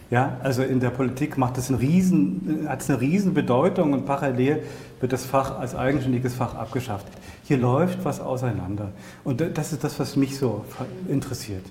[0.10, 4.06] Ja, also in der Politik macht es einen riesen, hat es eine riesen Bedeutung und
[4.06, 4.64] parallel
[5.02, 7.08] wird das Fach als eigenständiges Fach abgeschafft.
[7.44, 8.92] Hier läuft was auseinander.
[9.26, 10.64] Und das ist das, was mich so
[11.10, 11.66] interessiert.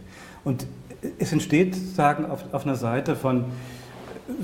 [0.44, 0.66] Und
[1.18, 3.44] es entsteht sozusagen auf, auf einer Seite von,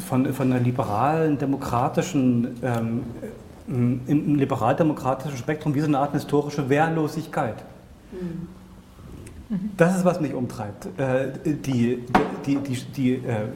[0.07, 3.03] von, von einer liberalen, demokratischen, ähm,
[3.69, 7.57] im liberal-demokratischen Spektrum wie so eine Art historische Wehrlosigkeit.
[8.13, 8.49] Mhm.
[9.77, 10.87] Das ist, was mich umtreibt.
[10.99, 12.05] Äh, die,
[12.47, 13.49] die, die, die, äh,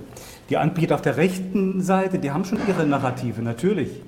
[0.50, 4.02] die Anbieter auf der rechten Seite, die haben schon ihre Narrative, natürlich.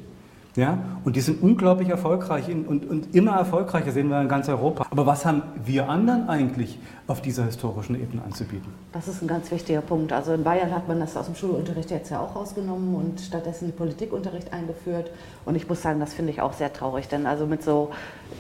[0.59, 0.77] Ja?
[1.05, 4.87] Und die sind unglaublich erfolgreich und, und immer erfolgreicher, sehen wir in ganz Europa.
[4.91, 8.67] Aber was haben wir anderen eigentlich auf dieser historischen Ebene anzubieten?
[8.93, 10.13] Das ist ein ganz wichtiger Punkt.
[10.13, 13.71] Also in Bayern hat man das aus dem Schulunterricht jetzt ja auch rausgenommen und stattdessen
[13.73, 15.13] Politikunterricht eingeführt.
[15.45, 17.91] Und ich muss sagen, das finde ich auch sehr traurig, denn also mit so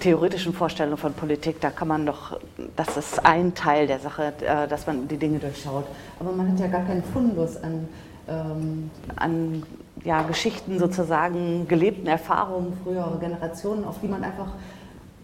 [0.00, 2.40] theoretischen Vorstellungen von Politik, da kann man doch,
[2.74, 5.84] das ist ein Teil der Sache, äh, dass man die Dinge durchschaut.
[6.18, 7.86] Aber man hat ja gar keinen Fundus an
[8.28, 9.62] ähm, an
[10.04, 14.48] ja, Geschichten sozusagen, gelebten Erfahrungen früherer Generationen, auf die man einfach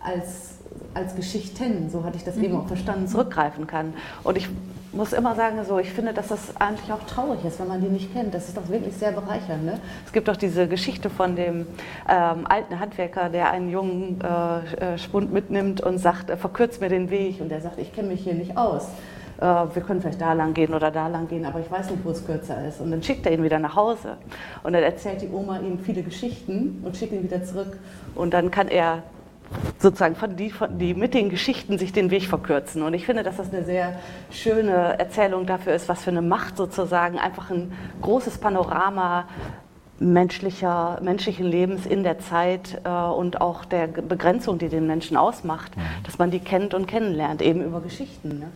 [0.00, 0.58] als,
[0.92, 2.44] als Geschichten, so hatte ich das mhm.
[2.44, 3.94] eben auch verstanden, zurückgreifen kann.
[4.22, 4.48] Und ich
[4.92, 7.88] muss immer sagen, so, ich finde, dass das eigentlich auch traurig ist, wenn man die
[7.88, 8.32] nicht kennt.
[8.32, 9.64] Das ist doch wirklich sehr bereichernd.
[9.64, 9.80] Ne?
[10.06, 11.66] Es gibt doch diese Geschichte von dem
[12.08, 16.88] ähm, alten Handwerker, der einen jungen äh, äh Spund mitnimmt und sagt, äh, verkürzt mir
[16.88, 17.40] den Weg.
[17.40, 18.88] Und der sagt, ich kenne mich hier nicht aus
[19.38, 22.04] äh, wir können vielleicht da lang gehen oder da lang gehen, aber ich weiß nicht,
[22.04, 22.80] wo es kürzer ist.
[22.80, 24.16] Und dann schickt er ihn wieder nach Hause.
[24.62, 27.78] Und dann erzählt die Oma ihm viele Geschichten und schickt ihn wieder zurück.
[28.14, 29.02] Und dann kann er
[29.78, 32.82] sozusagen von die, von die mit den Geschichten sich den Weg verkürzen.
[32.82, 33.94] Und ich finde, dass das eine sehr
[34.30, 37.72] schöne Erzählung dafür ist, was für eine Macht sozusagen einfach ein
[38.02, 39.26] großes Panorama
[40.00, 45.76] menschlicher, menschlichen Lebens in der Zeit äh, und auch der Begrenzung, die den Menschen ausmacht,
[45.76, 45.82] mhm.
[46.04, 48.40] dass man die kennt und kennenlernt, eben über Geschichten.
[48.40, 48.46] Ne?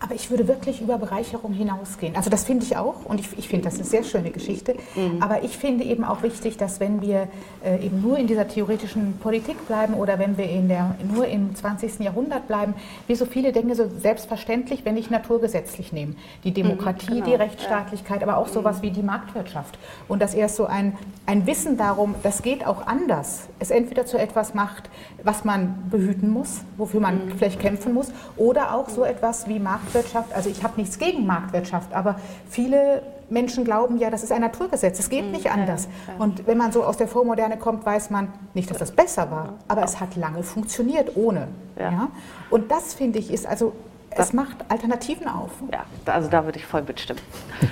[0.00, 2.14] Aber ich würde wirklich über Bereicherung hinausgehen.
[2.14, 4.74] Also das finde ich auch und ich, ich finde das eine sehr schöne Geschichte.
[4.96, 5.22] Mhm.
[5.22, 7.28] Aber ich finde eben auch wichtig, dass wenn wir
[7.64, 11.54] äh, eben nur in dieser theoretischen Politik bleiben oder wenn wir in der, nur im
[11.54, 12.00] 20.
[12.00, 12.74] Jahrhundert bleiben,
[13.06, 16.14] wie so viele Dinge so selbstverständlich, wenn ich naturgesetzlich nehme.
[16.42, 17.26] Die mhm, Demokratie, mhm, genau.
[17.26, 18.82] die Rechtsstaatlichkeit, aber auch sowas mhm.
[18.82, 19.78] wie die Marktwirtschaft.
[20.08, 24.18] Und dass erst so ein, ein Wissen darum, das geht auch anders, es entweder zu
[24.18, 24.90] etwas macht,
[25.22, 27.32] was man behüten muss, wofür man mhm.
[27.38, 31.26] vielleicht kämpfen muss, oder auch so etwas wie Marktwirtschaft Marktwirtschaft, also ich habe nichts gegen
[31.26, 32.16] Marktwirtschaft, aber
[32.48, 35.88] viele Menschen glauben ja, das ist ein Naturgesetz, es geht mhm, nicht anders.
[36.18, 39.54] Und wenn man so aus der Vormoderne kommt, weiß man nicht, dass das besser war,
[39.68, 41.48] aber es hat lange funktioniert ohne.
[41.78, 42.08] Ja.
[42.50, 43.72] Und das finde ich ist also
[44.16, 45.50] es macht Alternativen auf.
[45.72, 47.20] Ja, also da würde ich voll mitstimmen.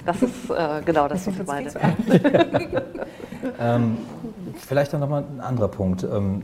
[0.05, 1.71] Das ist äh, genau das, was wir beide.
[3.61, 3.99] ähm,
[4.59, 6.03] vielleicht dann nochmal ein anderer Punkt.
[6.03, 6.43] Ähm,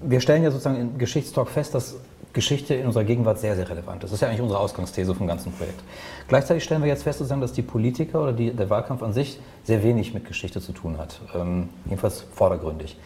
[0.00, 1.96] wir stellen ja sozusagen in Geschichtstalk fest, dass
[2.36, 4.04] Geschichte in unserer Gegenwart sehr, sehr relevant.
[4.04, 5.80] Das ist ja eigentlich unsere Ausgangsthese vom ganzen Projekt.
[6.28, 9.82] Gleichzeitig stellen wir jetzt fest, dass die Politiker oder die, der Wahlkampf an sich sehr
[9.82, 11.18] wenig mit Geschichte zu tun hat.
[11.34, 12.98] Ähm, jedenfalls vordergründig.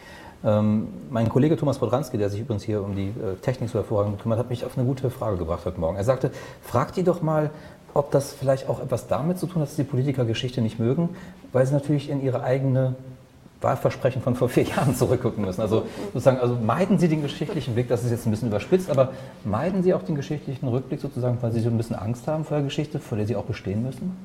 [0.43, 4.21] Ähm, mein Kollege Thomas Podranski, der sich übrigens hier um die äh, Technik so hervorragend
[4.21, 5.95] kümmert, hat mich auf eine gute Frage gebracht heute Morgen.
[5.95, 7.51] Er sagte, fragt die doch mal,
[7.93, 11.09] ob das vielleicht auch etwas damit zu tun hat, dass die Politiker Geschichte nicht mögen,
[11.53, 12.95] weil sie natürlich in ihre eigene
[13.61, 15.61] Wahlversprechen von vor vier Jahren zurückgucken müssen.
[15.61, 19.11] Also sozusagen, also meiden Sie den geschichtlichen Weg, das ist jetzt ein bisschen überspitzt, aber
[19.45, 22.57] meiden Sie auch den geschichtlichen Rückblick sozusagen, weil Sie so ein bisschen Angst haben vor
[22.57, 24.15] der Geschichte, vor der Sie auch bestehen müssen?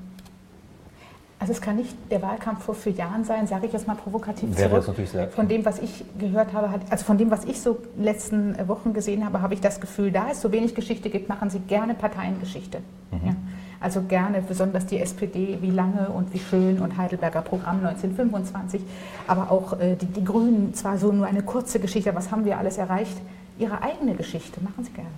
[1.39, 4.57] Also es kann nicht der Wahlkampf vor vier Jahren sein, sage ich jetzt mal provokativ
[4.57, 4.89] Wäre zurück.
[4.89, 8.57] natürlich sehr von dem, was ich gehört habe, also von dem, was ich so letzten
[8.69, 11.59] Wochen gesehen habe, habe ich das Gefühl, da es so wenig Geschichte gibt, machen Sie
[11.59, 12.79] gerne Parteiengeschichte.
[13.11, 13.27] Mhm.
[13.27, 13.37] Ja.
[13.81, 18.83] Also gerne besonders die SPD, wie lange und wie schön und Heidelberger Programm 1925,
[19.27, 22.59] aber auch äh, die, die Grünen, zwar so nur eine kurze Geschichte, was haben wir
[22.59, 23.17] alles erreicht?
[23.59, 25.11] Ihre eigene Geschichte, machen Sie gerne.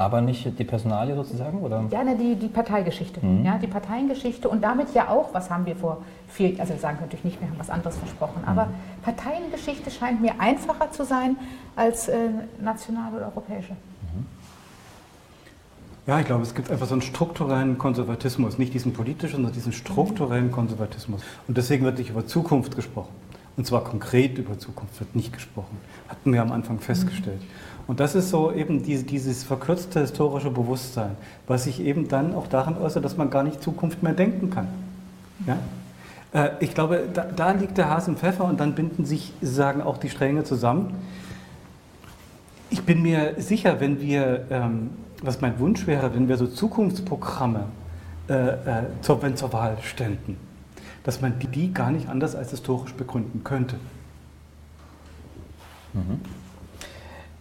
[0.00, 1.60] Aber nicht die Personalie sozusagen?
[1.60, 1.84] Oder?
[1.90, 3.24] Ja, ne, die, die Parteigeschichte.
[3.24, 3.44] Mhm.
[3.44, 6.98] Ja, die Parteiengeschichte und damit ja auch, was haben wir vor vier, also wir sagen
[7.02, 8.70] natürlich nicht, wir haben was anderes versprochen, aber mhm.
[9.02, 11.36] Parteiengeschichte scheint mir einfacher zu sein
[11.76, 12.30] als äh,
[12.62, 13.76] nationale oder europäische.
[16.06, 19.72] Ja, ich glaube, es gibt einfach so einen strukturellen Konservatismus, nicht diesen politischen, sondern diesen
[19.72, 21.20] strukturellen Konservatismus.
[21.46, 23.14] Und deswegen wird nicht über Zukunft gesprochen.
[23.56, 25.76] Und zwar konkret über Zukunft wird nicht gesprochen.
[26.08, 27.42] Hatten wir am Anfang festgestellt.
[27.86, 32.46] Und das ist so eben diese, dieses verkürzte historische Bewusstsein, was sich eben dann auch
[32.46, 34.68] daran äußert, dass man gar nicht Zukunft mehr denken kann.
[35.46, 35.58] Ja?
[36.32, 39.82] Äh, ich glaube, da, da, liegt der Hase im Pfeffer und dann binden sich, sagen
[39.82, 40.94] auch die Stränge zusammen.
[42.70, 44.90] Ich bin mir sicher, wenn wir ähm,
[45.22, 47.64] was mein Wunsch wäre, wenn wir so Zukunftsprogramme
[48.28, 50.36] äh, äh, zur, wenn zur Wahl ständen,
[51.04, 53.76] dass man die gar nicht anders als historisch begründen könnte.
[55.92, 56.20] Mhm.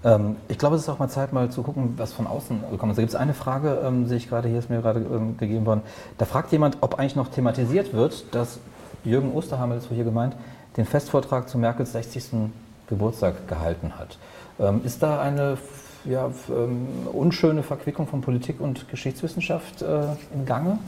[0.04, 2.98] Ähm, ich glaube, es ist auch mal Zeit, mal zu gucken, was von außen kommt.
[2.98, 5.66] Da gibt es eine Frage, ähm, sehe ich gerade, hier ist mir gerade ähm, gegeben
[5.66, 5.82] worden.
[6.18, 8.60] Da fragt jemand, ob eigentlich noch thematisiert wird, dass
[9.04, 10.36] Jürgen Osterhammer, das war hier gemeint,
[10.78, 12.52] den Festvortrag zu Merkels 60.
[12.88, 14.18] Geburtstag gehalten hat.
[14.60, 15.58] Ähm, ist da eine
[16.06, 20.02] ja, ähm, unschöne Verquickung von Politik und Geschichtswissenschaft äh,
[20.34, 20.80] im Gange?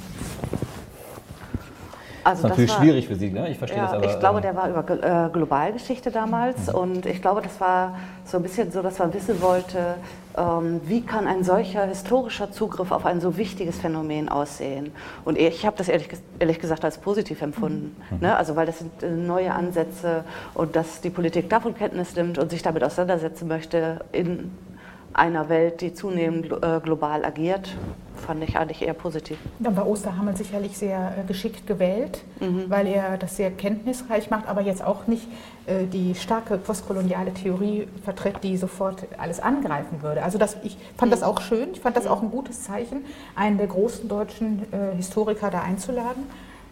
[2.24, 3.50] Also das ist natürlich war, schwierig für Sie, ne?
[3.50, 4.06] ich verstehe ja, das aber.
[4.06, 6.76] Ich glaube, ähm, der war über äh, Globalgeschichte damals mhm.
[6.76, 9.96] und ich glaube, das war so ein bisschen so, dass man wissen wollte,
[10.38, 14.92] ähm, wie kann ein solcher historischer Zugriff auf ein so wichtiges Phänomen aussehen.
[15.26, 16.10] Und ich habe das ehrlich,
[16.40, 18.20] ehrlich, gesagt als positiv empfunden, mhm.
[18.20, 18.36] ne?
[18.36, 22.52] also weil das sind äh, neue Ansätze und dass die Politik davon Kenntnis nimmt und
[22.52, 24.52] sich damit auseinandersetzen möchte in
[25.14, 27.76] einer Welt, die zunehmend äh, global agiert,
[28.16, 29.38] fand ich eigentlich eher positiv.
[29.60, 32.66] Dann war Osterhammel sicherlich sehr äh, geschickt gewählt, mhm.
[32.68, 35.28] weil er das sehr kenntnisreich macht, aber jetzt auch nicht
[35.66, 40.24] äh, die starke postkoloniale Theorie vertritt, die sofort alles angreifen würde.
[40.24, 41.16] Also das, ich fand mhm.
[41.16, 42.12] das auch schön, ich fand das mhm.
[42.12, 43.06] auch ein gutes Zeichen,
[43.36, 46.24] einen der großen deutschen Historiker da einzuladen.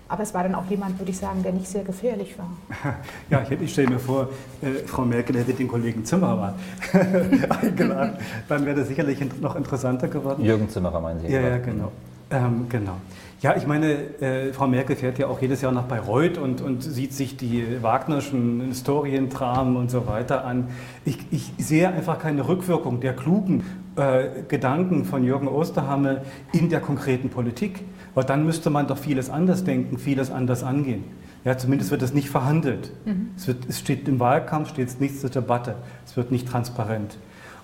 [0.09, 2.49] Aber es war dann auch jemand, würde ich sagen, der nicht sehr gefährlich war.
[3.29, 4.29] Ja, ich, ich stelle mir vor,
[4.61, 6.55] äh, Frau Merkel hätte den Kollegen Zimmermann
[7.61, 8.17] eingeladen.
[8.47, 10.43] Dann wäre das sicherlich noch interessanter geworden.
[10.43, 11.27] Jürgen Zimmerer meinen Sie?
[11.27, 11.91] Ja, ja, genau.
[12.31, 12.95] Ähm, genau.
[13.41, 16.81] Ja, ich meine, äh, Frau Merkel fährt ja auch jedes Jahr nach Bayreuth und, und
[16.83, 20.69] sieht sich die Wagnerschen Historientramen und so weiter an.
[21.05, 23.63] Ich, ich sehe einfach keine Rückwirkung der klugen
[23.95, 27.81] äh, Gedanken von Jürgen Osterhammel in der konkreten Politik.
[28.19, 31.05] Weil dann müsste man doch vieles anders denken, vieles anders angehen.
[31.45, 32.91] Ja, zumindest wird es nicht verhandelt.
[33.05, 33.29] Mhm.
[33.37, 35.75] Es, wird, es steht im Wahlkampf steht es nichts zur Debatte.
[36.05, 37.15] Es wird nicht transparent.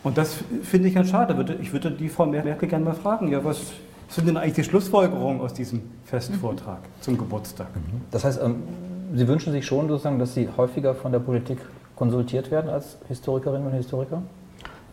[0.02, 1.58] Und das finde ich ganz schade.
[1.62, 3.74] Ich würde die Frau Merkel gerne mal fragen, ja, was
[4.08, 7.02] sind denn eigentlich die Schlussfolgerungen aus diesem Festvortrag mhm.
[7.02, 7.76] zum Geburtstag?
[7.76, 8.04] Mhm.
[8.12, 8.64] Das heißt, ähm,
[9.14, 11.58] Sie wünschen sich schon sozusagen, dass Sie häufiger von der Politik
[11.98, 14.24] konsultiert werden als Historikerinnen und Historiker?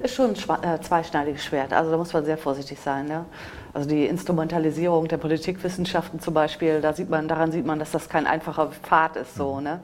[0.01, 1.73] Ist schon ein äh, zweischneidiges Schwert.
[1.73, 3.07] Also da muss man sehr vorsichtig sein.
[3.09, 3.27] Ja?
[3.75, 8.09] Also die Instrumentalisierung der Politikwissenschaften zum Beispiel, da sieht man, daran sieht man, dass das
[8.09, 9.35] kein einfacher Pfad ist.
[9.35, 9.81] So, ne?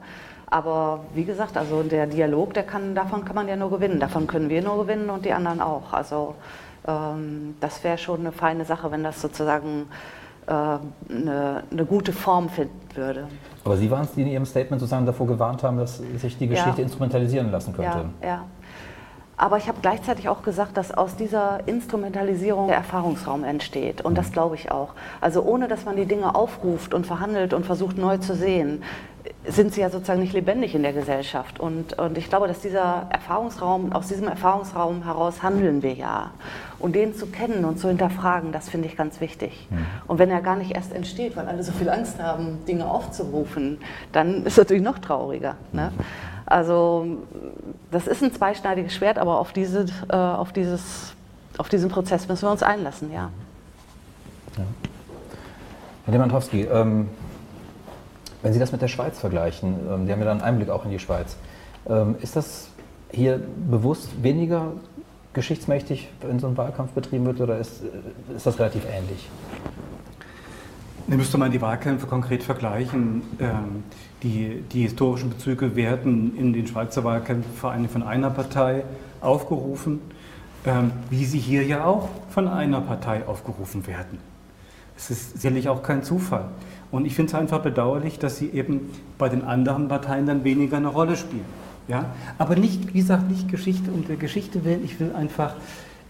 [0.47, 3.99] Aber wie gesagt, also der Dialog, der kann, davon kann man ja nur gewinnen.
[3.99, 5.93] Davon können wir nur gewinnen und die anderen auch.
[5.93, 6.35] Also
[6.87, 9.87] ähm, das wäre schon eine feine Sache, wenn das sozusagen
[10.47, 13.27] äh, eine, eine, gute Form finden würde.
[13.63, 16.47] Aber Sie waren es, die in Ihrem Statement sozusagen davor gewarnt haben, dass sich die
[16.47, 16.83] Geschichte ja.
[16.83, 18.05] instrumentalisieren lassen könnte.
[18.21, 18.45] Ja, ja.
[19.39, 24.01] Aber ich habe gleichzeitig auch gesagt, dass aus dieser Instrumentalisierung der Erfahrungsraum entsteht.
[24.01, 24.33] Und das mhm.
[24.33, 24.89] glaube ich auch.
[25.21, 28.83] Also ohne, dass man die Dinge aufruft und verhandelt und versucht neu zu sehen,
[29.47, 31.57] sind sie ja sozusagen nicht lebendig in der Gesellschaft.
[31.57, 36.31] Und, und ich glaube, dass dieser Erfahrungsraum, aus diesem Erfahrungsraum heraus handeln wir ja.
[36.77, 39.67] Und den zu kennen und zu hinterfragen, das finde ich ganz wichtig.
[39.69, 39.85] Mhm.
[40.07, 43.77] Und wenn er gar nicht erst entsteht, weil alle so viel Angst haben, Dinge aufzurufen,
[44.11, 45.55] dann ist es natürlich noch trauriger.
[45.71, 45.93] Ne?
[46.49, 47.05] Also
[47.91, 51.13] das ist ein zweischneidiges Schwert, aber auf, diese, äh, auf, dieses,
[51.59, 53.29] auf diesen Prozess müssen wir uns einlassen, ja.
[54.57, 54.63] ja.
[56.05, 57.07] Herr Demantowski, ähm,
[58.41, 60.85] wenn Sie das mit der Schweiz vergleichen, ähm, Sie haben ja dann einen Einblick auch
[60.85, 61.37] in die Schweiz,
[61.87, 62.69] ähm, ist das
[63.11, 63.39] hier
[63.69, 64.71] bewusst weniger
[65.33, 69.29] geschichtsmächtig, wenn so ein Wahlkampf betrieben wird, oder ist, äh, ist das relativ ähnlich?
[71.05, 73.21] Da müsste man die Wahlkämpfe konkret vergleichen.
[73.39, 73.83] Ähm,
[74.23, 78.83] die, die historischen Bezüge werden in den Schweizer allem von einer Partei
[79.21, 79.99] aufgerufen,
[80.65, 84.19] ähm, wie sie hier ja auch von einer Partei aufgerufen werden.
[84.97, 86.45] Es ist sicherlich auch kein Zufall.
[86.91, 90.77] Und ich finde es einfach bedauerlich, dass sie eben bei den anderen Parteien dann weniger
[90.77, 91.45] eine Rolle spielen.
[91.87, 92.13] Ja?
[92.37, 94.83] Aber nicht, wie gesagt, nicht Geschichte um der Geschichte willen.
[94.83, 95.55] Ich will einfach,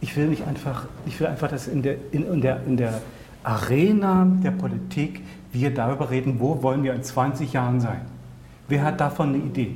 [0.02, 3.02] ich will mich einfach, ich will einfach, dass in der, in, in der, in der
[3.44, 5.22] Arena der Politik
[5.52, 8.02] wir darüber reden, wo wollen wir in 20 Jahren sein.
[8.68, 9.76] Wer hat davon eine Idee?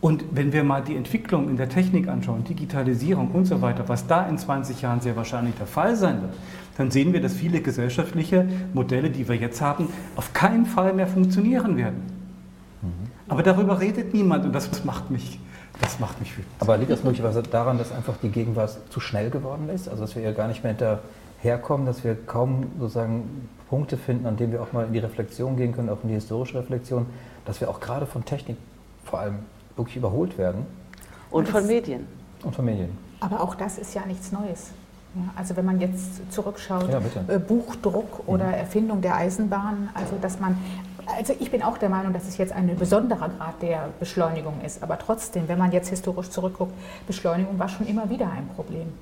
[0.00, 4.06] Und wenn wir mal die Entwicklung in der Technik anschauen, Digitalisierung und so weiter, was
[4.06, 6.34] da in 20 Jahren sehr wahrscheinlich der Fall sein wird,
[6.76, 11.06] dann sehen wir, dass viele gesellschaftliche Modelle, die wir jetzt haben, auf keinen Fall mehr
[11.06, 12.02] funktionieren werden.
[13.28, 15.38] Aber darüber redet niemand und das macht mich,
[15.80, 16.52] das macht mich wütend.
[16.58, 19.88] Aber liegt das möglicherweise daran, dass einfach die Gegenwart zu schnell geworden ist?
[19.88, 21.00] Also dass wir ja gar nicht mehr hinter
[21.44, 25.56] herkommen, dass wir kaum sozusagen Punkte finden, an denen wir auch mal in die Reflexion
[25.56, 27.06] gehen können, auch in die historische Reflexion,
[27.44, 28.56] dass wir auch gerade von Technik
[29.04, 29.40] vor allem
[29.76, 30.66] wirklich überholt werden.
[31.30, 32.06] Und von Medien.
[32.42, 32.96] Und von Medien.
[33.20, 34.70] Aber auch das ist ja nichts Neues.
[35.36, 38.54] Also wenn man jetzt zurückschaut, ja, äh, Buchdruck oder mhm.
[38.54, 40.58] Erfindung der Eisenbahn, also dass man,
[41.06, 44.82] also ich bin auch der Meinung, dass es jetzt ein besonderer Grad der Beschleunigung ist.
[44.82, 46.72] Aber trotzdem, wenn man jetzt historisch zurückguckt,
[47.06, 48.92] Beschleunigung war schon immer wieder ein Problem.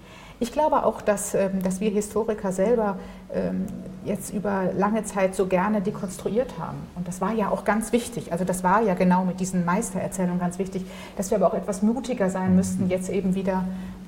[0.43, 2.99] Ich glaube auch, dass, ähm, dass wir Historiker selber
[3.33, 3.65] ähm,
[4.05, 6.79] jetzt über lange Zeit so gerne dekonstruiert haben.
[6.97, 8.33] Und das war ja auch ganz wichtig.
[8.33, 10.85] Also das war ja genau mit diesen Meistererzählungen ganz wichtig,
[11.17, 13.63] dass wir aber auch etwas mutiger sein müssten, jetzt eben wieder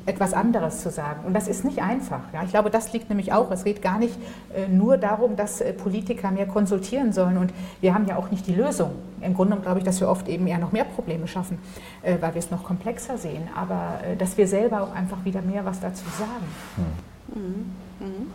[0.07, 1.25] etwas anderes zu sagen.
[1.27, 2.21] Und das ist nicht einfach.
[2.33, 2.43] Ja.
[2.45, 3.51] Ich glaube, das liegt nämlich auch.
[3.51, 4.15] Es geht gar nicht
[4.55, 7.39] äh, nur darum, dass äh, Politiker mehr konsultieren sollen.
[7.39, 8.91] Und wir haben ja auch nicht die Lösung.
[9.21, 11.59] Im Grunde genommen glaube ich, dass wir oft eben eher noch mehr Probleme schaffen,
[12.03, 13.49] äh, weil wir es noch komplexer sehen.
[13.57, 16.47] Aber äh, dass wir selber auch einfach wieder mehr was dazu sagen.
[16.77, 17.43] Hm.
[17.43, 18.07] Mhm.
[18.07, 18.31] Mhm.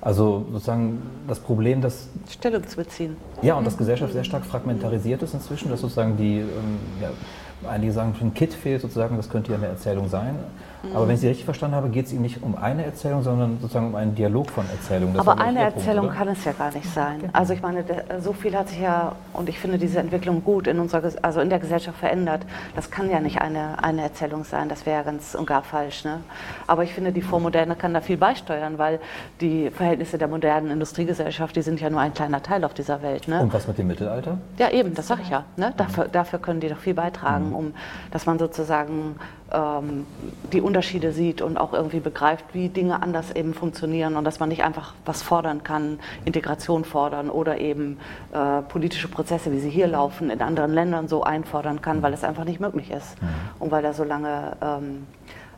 [0.00, 3.16] Also sozusagen das Problem, dass Stellung zu beziehen.
[3.40, 7.10] Ja, und dass Gesellschaft sehr stark fragmentarisiert ist inzwischen, dass sozusagen die, ähm, ja,
[7.68, 10.36] einige sagen, ein Kit fehlt sozusagen, das könnte ja eine Erzählung sein.
[10.94, 13.58] Aber wenn ich Sie richtig verstanden habe, geht es Ihnen nicht um eine Erzählung, sondern
[13.60, 15.14] sozusagen um einen Dialog von Erzählungen.
[15.14, 17.30] Das Aber eine Erzählung Punkt, kann es ja gar nicht sein.
[17.32, 17.84] Also ich meine,
[18.20, 21.50] so viel hat sich ja, und ich finde diese Entwicklung gut in unserer, also in
[21.50, 22.42] der Gesellschaft verändert.
[22.74, 26.04] Das kann ja nicht eine, eine Erzählung sein, das wäre ganz und gar falsch.
[26.04, 26.18] Ne?
[26.66, 28.98] Aber ich finde, die Vormoderne kann da viel beisteuern, weil
[29.40, 33.28] die Verhältnisse der modernen Industriegesellschaft, die sind ja nur ein kleiner Teil auf dieser Welt.
[33.28, 33.40] Ne?
[33.40, 34.38] Und was mit dem Mittelalter?
[34.58, 35.44] Ja, eben, das sage ich ja.
[35.56, 35.72] Ne?
[35.76, 37.51] Dafür, dafür können die doch viel beitragen, mhm.
[37.54, 37.74] Um,
[38.10, 39.16] dass man sozusagen
[39.52, 40.06] ähm,
[40.52, 44.48] die Unterschiede sieht und auch irgendwie begreift, wie Dinge anders eben funktionieren und dass man
[44.48, 47.98] nicht einfach was fordern kann, Integration fordern oder eben
[48.32, 52.24] äh, politische Prozesse, wie sie hier laufen, in anderen Ländern so einfordern kann, weil es
[52.24, 53.28] einfach nicht möglich ist mhm.
[53.58, 55.06] und weil da so lange ähm,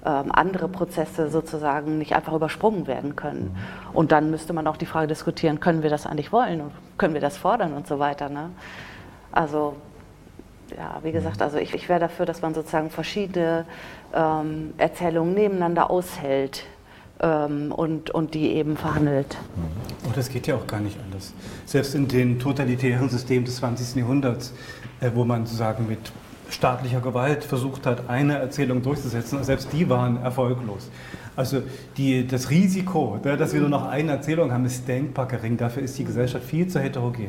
[0.05, 3.55] ähm, andere Prozesse sozusagen nicht einfach übersprungen werden können.
[3.55, 3.97] Mhm.
[3.97, 7.15] Und dann müsste man auch die Frage diskutieren, können wir das eigentlich wollen und können
[7.15, 8.29] wir das fordern und so weiter.
[8.29, 8.51] Ne?
[9.33, 9.77] Also
[10.77, 13.67] ja, wie gesagt, also ich, ich wäre dafür, dass man sozusagen verschiedene
[14.15, 16.65] ähm, Erzählungen nebeneinander aushält
[17.21, 19.37] ähm, und, und die eben verhandelt.
[20.07, 21.33] Oh, das geht ja auch gar nicht anders.
[21.65, 23.97] Selbst in den totalitären Systemen des 20.
[23.97, 24.53] Jahrhunderts,
[25.01, 26.13] äh, wo man sozusagen mit
[26.51, 30.91] staatlicher Gewalt versucht hat, eine Erzählung durchzusetzen, selbst die waren erfolglos.
[31.37, 31.63] Also
[31.97, 35.57] die, das Risiko, ne, dass wir nur noch eine Erzählung haben, ist denkbar gering.
[35.57, 37.29] Dafür ist die Gesellschaft viel zu heterogen.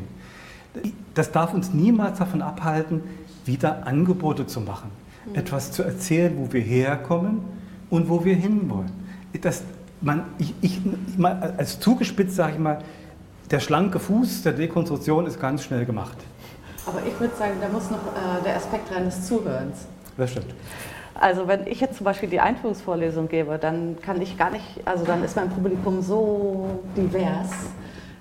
[1.14, 3.02] Das darf uns niemals davon abhalten,
[3.46, 4.92] wieder Angebote zu machen,
[5.26, 5.36] mhm.
[5.36, 7.42] etwas zu erzählen, wo wir herkommen
[7.90, 8.92] und wo wir hinwollen.
[9.42, 9.64] Das,
[10.02, 10.80] man, ich, ich,
[11.18, 12.80] mal, als zugespitzt sage ich mal,
[13.52, 16.18] der schlanke Fuß der Dekonstruktion ist ganz schnell gemacht.
[16.86, 19.86] Aber ich würde sagen, da muss noch äh, der Aspekt rein des Zuhörens.
[20.18, 20.54] Das stimmt.
[21.16, 25.06] Also wenn ich jetzt zum Beispiel die Einführungsvorlesung gebe, dann kann ich gar nicht, also
[25.06, 27.52] dann ist mein Publikum so divers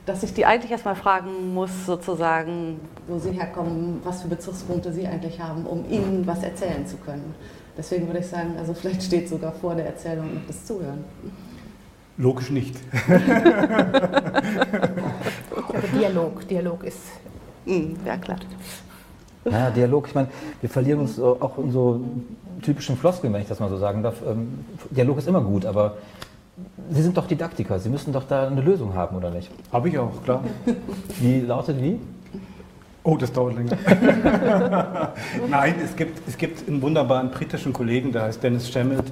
[0.07, 5.07] dass ich die eigentlich erstmal fragen muss, sozusagen, wo sie herkommen, was für Bezugspunkte sie
[5.07, 7.35] eigentlich haben, um ihnen was erzählen zu können.
[7.77, 11.05] Deswegen würde ich sagen, also vielleicht steht sogar vor der Erzählung noch das Zuhören.
[12.17, 12.77] Logisch nicht.
[15.93, 17.01] Dialog, Dialog ist.
[17.65, 18.39] Mm, ja, klar.
[19.45, 20.29] Naja, Dialog, ich meine,
[20.61, 22.01] wir verlieren uns auch in so
[22.63, 24.23] typischen Floskeln, wenn ich das mal so sagen darf.
[24.27, 25.97] Ähm, Dialog ist immer gut, aber
[26.91, 29.51] Sie sind doch Didaktiker, Sie müssen doch da eine Lösung haben, oder nicht?
[29.73, 30.45] Habe ich auch, klar.
[31.21, 31.99] Wie lautet wie?
[33.03, 33.77] Oh, das dauert länger.
[35.51, 39.05] Nein, es gibt, es gibt einen wunderbaren britischen Kollegen, der heißt Dennis Schemmelt,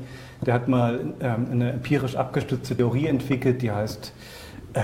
[0.47, 4.13] der hat mal ähm, eine empirisch abgestützte Theorie entwickelt, die heißt
[4.75, 4.81] äh,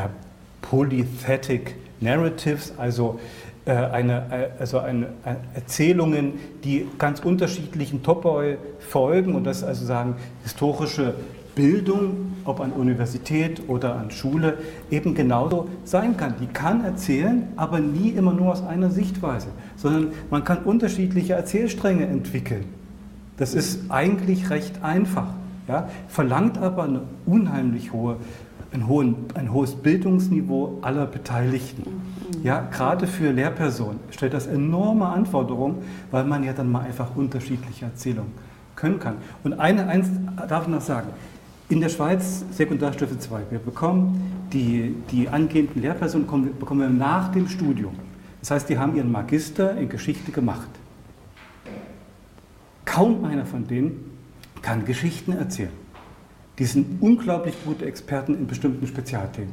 [0.61, 3.19] Polythetic Narratives, also
[3.65, 6.35] äh, eine, äh, also eine, eine Erzählungen,
[6.65, 11.15] die ganz unterschiedlichen Topoi folgen und das also sagen historische
[11.59, 14.59] Bildung, ob an Universität oder an Schule,
[14.93, 16.35] eben genauso sein kann.
[16.41, 22.07] Die kann erzählen, aber nie immer nur aus einer Sichtweise, sondern man kann unterschiedliche Erzählstränge
[22.07, 22.65] entwickeln.
[23.39, 25.27] Das ist eigentlich recht einfach,
[25.67, 28.19] ja, verlangt aber eine unheimlich hohe,
[28.73, 31.83] ein, hohen, ein hohes Bildungsniveau aller Beteiligten.
[32.45, 35.79] Ja, gerade für Lehrpersonen stellt das enorme Anforderungen,
[36.13, 38.31] weil man ja dann mal einfach unterschiedliche Erzählungen
[38.77, 39.17] können kann.
[39.43, 40.09] Und eine, eins
[40.49, 41.09] darf ich noch sagen,
[41.69, 43.43] in der Schweiz Sekundarstufe 2.
[43.51, 46.27] Wir bekommen die, die angehenden Lehrpersonen
[46.59, 47.95] bekommen wir nach dem Studium.
[48.41, 50.69] Das heißt, die haben ihren Magister in Geschichte gemacht.
[52.85, 54.11] Kaum einer von denen
[54.63, 55.73] kann Geschichten erzählen.
[56.59, 59.53] Die sind unglaublich gute Experten in bestimmten Spezialthemen.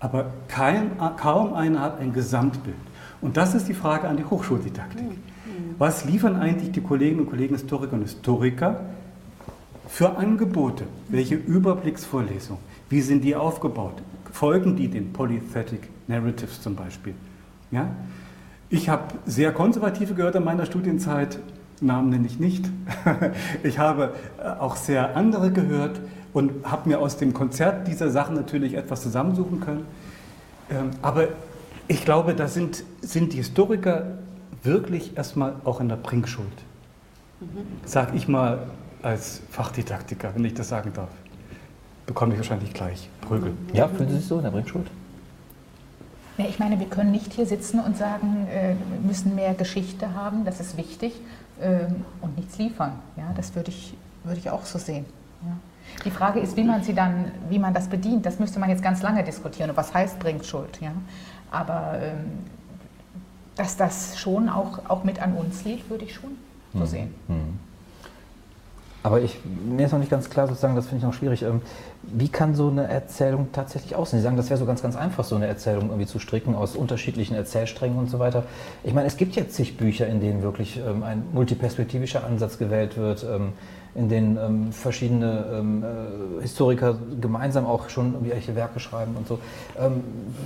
[0.00, 2.76] Aber kein, kaum einer hat ein Gesamtbild.
[3.22, 5.02] Und das ist die Frage an die Hochschuldidaktik.
[5.02, 5.16] Mhm.
[5.78, 8.80] Was liefern eigentlich die Kolleginnen und Kollegen Historiker und Historiker
[9.86, 10.84] für Angebote?
[11.08, 12.62] Welche Überblicksvorlesungen?
[12.88, 14.02] Wie sind die aufgebaut?
[14.32, 17.14] Folgen die den Polythetic Narratives zum Beispiel?
[17.70, 17.88] Ja?
[18.68, 21.38] Ich habe sehr konservative gehört in meiner Studienzeit,
[21.80, 22.64] Namen nenne ich nicht.
[23.62, 26.00] Ich habe äh, auch sehr andere gehört
[26.32, 29.84] und habe mir aus dem Konzert dieser Sachen natürlich etwas zusammensuchen können.
[30.70, 31.28] Ähm, aber
[31.88, 34.18] ich glaube, da sind, sind die Historiker
[34.62, 36.48] wirklich erstmal auch in der Bringschuld.
[37.40, 37.46] Mhm.
[37.84, 38.66] Sag ich mal
[39.06, 41.10] als Fachdidaktiker, wenn ich das sagen darf.
[42.06, 43.52] bekomme ich wahrscheinlich gleich Prügel.
[43.72, 44.88] Ja, fühlen Sie sich so in der Bringschuld?
[46.38, 50.14] Ja, ich meine, wir können nicht hier sitzen und sagen, äh, wir müssen mehr Geschichte
[50.14, 51.14] haben, das ist wichtig,
[51.62, 52.92] ähm, und nichts liefern.
[53.16, 53.94] Ja, das würde ich,
[54.24, 55.06] würde ich auch so sehen.
[55.42, 55.56] Ja.
[56.04, 58.26] Die Frage ist, wie man sie dann, wie man das bedient.
[58.26, 59.70] Das müsste man jetzt ganz lange diskutieren.
[59.70, 60.80] Und was heißt Bringschuld?
[60.80, 60.90] Ja?
[61.52, 62.40] Aber ähm,
[63.54, 66.30] dass das schon auch, auch mit an uns liegt, würde ich schon
[66.74, 66.86] so hm.
[66.86, 67.14] sehen.
[67.28, 67.65] Hm.
[69.06, 71.42] Aber ich, mir ist noch nicht ganz klar, sozusagen, das finde ich noch schwierig.
[71.42, 71.62] Ähm,
[72.02, 74.18] wie kann so eine Erzählung tatsächlich aussehen?
[74.18, 76.74] Sie sagen, das wäre so ganz, ganz einfach, so eine Erzählung irgendwie zu stricken aus
[76.74, 78.42] unterschiedlichen Erzählsträngen und so weiter.
[78.82, 82.96] Ich meine, es gibt ja zig Bücher, in denen wirklich ähm, ein multiperspektivischer Ansatz gewählt
[82.96, 83.52] wird, ähm,
[83.94, 89.38] in denen ähm, verschiedene ähm, äh, Historiker gemeinsam auch schon irgendwelche Werke schreiben und so.
[89.78, 90.02] Ähm,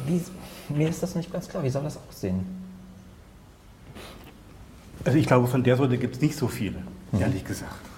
[0.07, 0.21] wie,
[0.69, 1.65] mir ist das nicht ganz klar.
[1.65, 2.45] Wie soll das aussehen?
[5.03, 6.81] Also ich glaube, von der Sorte gibt es nicht so viele,
[7.11, 7.23] mhm.
[7.23, 7.89] ehrlich gesagt.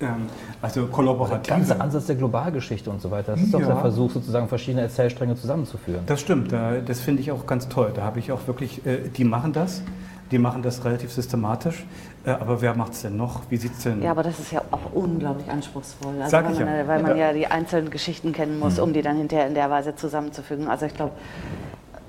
[0.00, 0.26] Ähm,
[0.60, 1.42] also kollaborativ.
[1.42, 3.32] Der ganze Ansatz der Globalgeschichte und so weiter.
[3.32, 3.58] Das ist ja.
[3.58, 6.02] doch der Versuch, sozusagen verschiedene Erzählstränge zusammenzuführen.
[6.06, 7.92] Das stimmt, das finde ich auch ganz toll.
[7.94, 9.82] Da habe ich auch wirklich, äh, die machen das.
[10.32, 11.86] Die machen das relativ systematisch.
[12.24, 13.42] Äh, aber wer macht es denn noch?
[13.48, 14.02] Wie sieht es denn?
[14.02, 16.14] Ja, aber das ist ja auch unglaublich anspruchsvoll.
[16.18, 16.88] Also Sag weil ich man, ja.
[16.88, 17.28] weil man ja.
[17.28, 18.82] ja die einzelnen Geschichten kennen muss, mhm.
[18.82, 20.66] um die dann hinterher in der Weise zusammenzufügen.
[20.66, 21.12] Also ich glaube,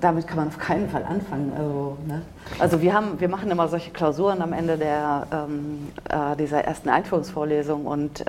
[0.00, 1.52] damit kann man auf keinen Fall anfangen.
[1.56, 2.22] Also, ne?
[2.58, 6.88] also wir, haben, wir machen immer solche Klausuren am Ende der, ähm, äh, dieser ersten
[6.88, 8.24] Einführungsvorlesung und äh,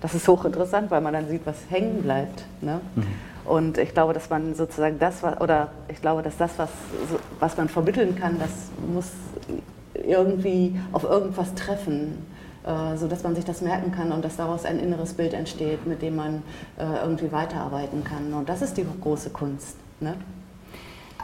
[0.00, 2.44] das ist hochinteressant, weil man dann sieht, was hängen bleibt.
[2.60, 2.80] Ne?
[2.94, 3.06] Mhm.
[3.44, 6.70] Und ich glaube, dass man sozusagen das, oder ich glaube, dass das, was,
[7.38, 8.50] was man vermitteln kann, das
[8.92, 9.10] muss
[9.94, 12.26] irgendwie auf irgendwas treffen,
[12.64, 16.02] äh, sodass man sich das merken kann und dass daraus ein inneres Bild entsteht, mit
[16.02, 16.42] dem man
[16.78, 18.32] äh, irgendwie weiterarbeiten kann.
[18.32, 19.76] Und das ist die große Kunst.
[20.00, 20.14] Ne?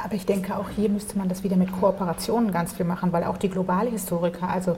[0.02, 3.24] Aber ich denke, auch hier müsste man das wieder mit Kooperationen ganz viel machen, weil
[3.24, 4.76] auch die globale Historiker, also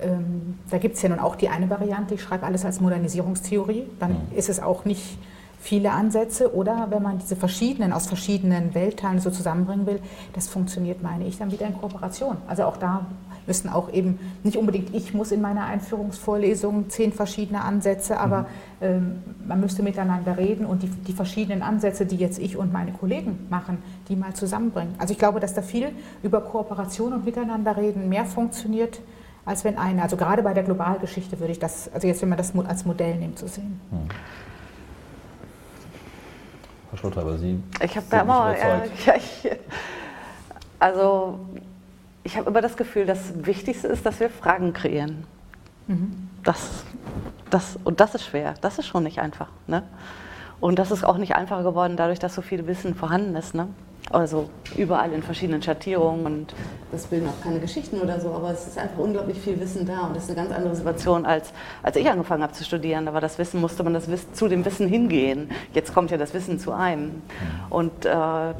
[0.00, 3.84] ähm, da gibt es ja nun auch die eine Variante, ich schreibe alles als Modernisierungstheorie,
[3.98, 4.36] dann mhm.
[4.36, 5.18] ist es auch nicht
[5.60, 10.00] viele Ansätze oder wenn man diese verschiedenen, aus verschiedenen Weltteilen so zusammenbringen will,
[10.32, 12.38] das funktioniert, meine ich, dann wieder in Kooperation.
[12.48, 13.06] Also auch da
[13.46, 18.46] müssen auch eben, nicht unbedingt ich muss in meiner Einführungsvorlesung zehn verschiedene Ansätze, aber mhm.
[18.80, 22.92] ähm, man müsste miteinander reden und die, die verschiedenen Ansätze, die jetzt ich und meine
[22.92, 23.78] Kollegen machen,
[24.08, 24.94] die mal zusammenbringen.
[24.98, 25.90] Also ich glaube, dass da viel
[26.22, 29.00] über Kooperation und Miteinander reden mehr funktioniert,
[29.44, 32.38] als wenn einer, also gerade bei der Globalgeschichte würde ich das, also jetzt wenn man
[32.38, 33.80] das als Modell nimmt, zu sehen.
[33.90, 34.08] Mhm.
[36.90, 37.62] Frau Schlotter, aber Sie.
[37.84, 38.56] Ich habe da immer.
[38.58, 38.82] Ja,
[39.14, 39.50] ich,
[40.80, 41.38] also,
[42.22, 45.24] ich habe immer das Gefühl, das Wichtigste ist, dass wir Fragen kreieren.
[45.86, 46.28] Mhm.
[46.42, 46.84] Das,
[47.50, 48.54] das, und das ist schwer.
[48.60, 49.48] Das ist schon nicht einfach.
[49.66, 49.82] Ne?
[50.60, 53.54] Und das ist auch nicht einfacher geworden, dadurch, dass so viel Wissen vorhanden ist.
[53.54, 53.68] Ne?
[54.10, 56.54] Also überall in verschiedenen Schattierungen und
[56.90, 60.08] das bilden auch keine Geschichten oder so, aber es ist einfach unglaublich viel Wissen da
[60.08, 61.52] und das ist eine ganz andere Situation als
[61.84, 63.06] als ich angefangen habe zu studieren.
[63.06, 65.48] Da war das Wissen, musste man das Wissen, zu dem Wissen hingehen.
[65.74, 67.22] Jetzt kommt ja das Wissen zu einem.
[67.68, 68.10] Und äh,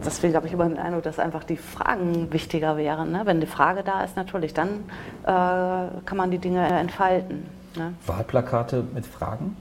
[0.05, 3.11] deswegen habe ich immer den Eindruck, dass einfach die Fragen wichtiger wären.
[3.11, 3.23] Ne?
[3.25, 4.85] Wenn eine Frage da ist, natürlich, dann
[5.25, 7.47] äh, kann man die Dinge entfalten.
[7.75, 7.95] Ne?
[8.07, 9.57] Wahlplakate mit Fragen?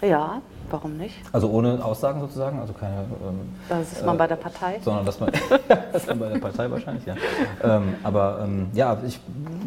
[0.00, 1.14] Ja, Warum nicht?
[1.32, 2.94] Also ohne Aussagen sozusagen, also keine.
[3.26, 4.80] Ähm, das ist man äh, bei der Partei.
[4.82, 5.30] Sondern dass man,
[5.68, 7.14] das ist man bei der Partei wahrscheinlich, ja.
[7.62, 9.20] Ähm, aber ähm, ja, ich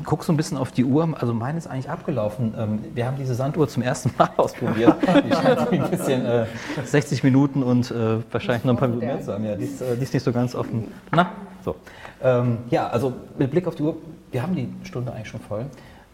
[0.06, 1.08] gucke so ein bisschen auf die Uhr.
[1.20, 2.54] Also meine ist eigentlich abgelaufen.
[2.58, 4.96] Ähm, wir haben diese Sanduhr zum ersten Mal ausprobiert.
[5.26, 6.46] Die scheint ein bisschen äh,
[6.84, 9.46] 60 Minuten und äh, wahrscheinlich noch ein paar Minuten mehr zu haben.
[9.46, 10.92] Ja, die ist, äh, die ist nicht so ganz offen.
[11.12, 11.32] Na,
[11.64, 11.76] so.
[12.24, 13.96] Ähm, ja, also mit Blick auf die Uhr,
[14.32, 15.66] wir haben die Stunde eigentlich schon voll.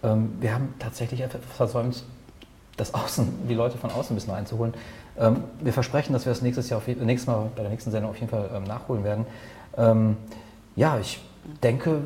[0.03, 2.03] Ähm, wir haben tatsächlich etwas versäumt,
[2.77, 4.73] das Außen, die Leute von außen ein bisschen reinzuholen.
[5.17, 8.11] Ähm, wir versprechen, dass wir das nächstes, Jahr auf, nächstes Mal bei der nächsten Sendung
[8.11, 9.25] auf jeden Fall ähm, nachholen werden.
[9.77, 10.17] Ähm,
[10.75, 11.23] ja, ich
[11.61, 12.01] denke,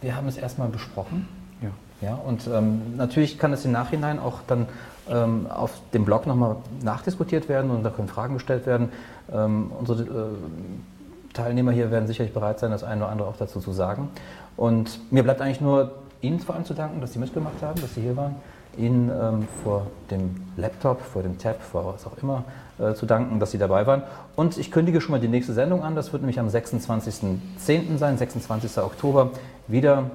[0.00, 1.28] wir haben es erstmal besprochen.
[1.62, 1.70] Ja.
[2.00, 4.66] Ja, und ähm, natürlich kann es im Nachhinein auch dann
[5.10, 8.90] ähm, auf dem Blog nochmal nachdiskutiert werden und da können Fragen gestellt werden.
[9.32, 13.60] Ähm, unsere äh, Teilnehmer hier werden sicherlich bereit sein, das eine oder andere auch dazu
[13.60, 14.10] zu sagen.
[14.56, 17.94] Und mir bleibt eigentlich nur Ihnen vor allem zu danken, dass Sie mitgemacht haben, dass
[17.94, 18.36] Sie hier waren.
[18.76, 22.44] Ihnen ähm, vor dem Laptop, vor dem Tab, vor was auch immer
[22.78, 24.02] äh, zu danken, dass Sie dabei waren.
[24.36, 25.94] Und ich kündige schon mal die nächste Sendung an.
[25.94, 27.98] Das wird nämlich am 26.10.
[27.98, 28.78] sein, 26.
[28.78, 29.30] Oktober,
[29.66, 30.10] wieder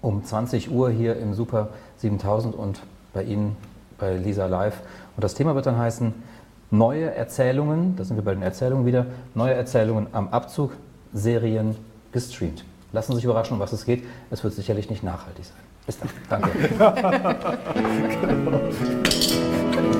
[0.00, 1.68] um 20 Uhr hier im Super
[1.98, 2.80] 7000 und
[3.12, 3.56] bei Ihnen
[3.98, 4.80] bei Lisa Live.
[5.16, 6.14] Und das Thema wird dann heißen
[6.70, 10.72] Neue Erzählungen, da sind wir bei den Erzählungen wieder, neue Erzählungen am Abzug,
[11.14, 11.74] Serien
[12.12, 12.62] gestreamt.
[12.92, 14.04] Lassen Sie sich überraschen, um was es geht.
[14.30, 15.67] Es wird sicherlich nicht nachhaltig sein.
[15.88, 16.38] でした。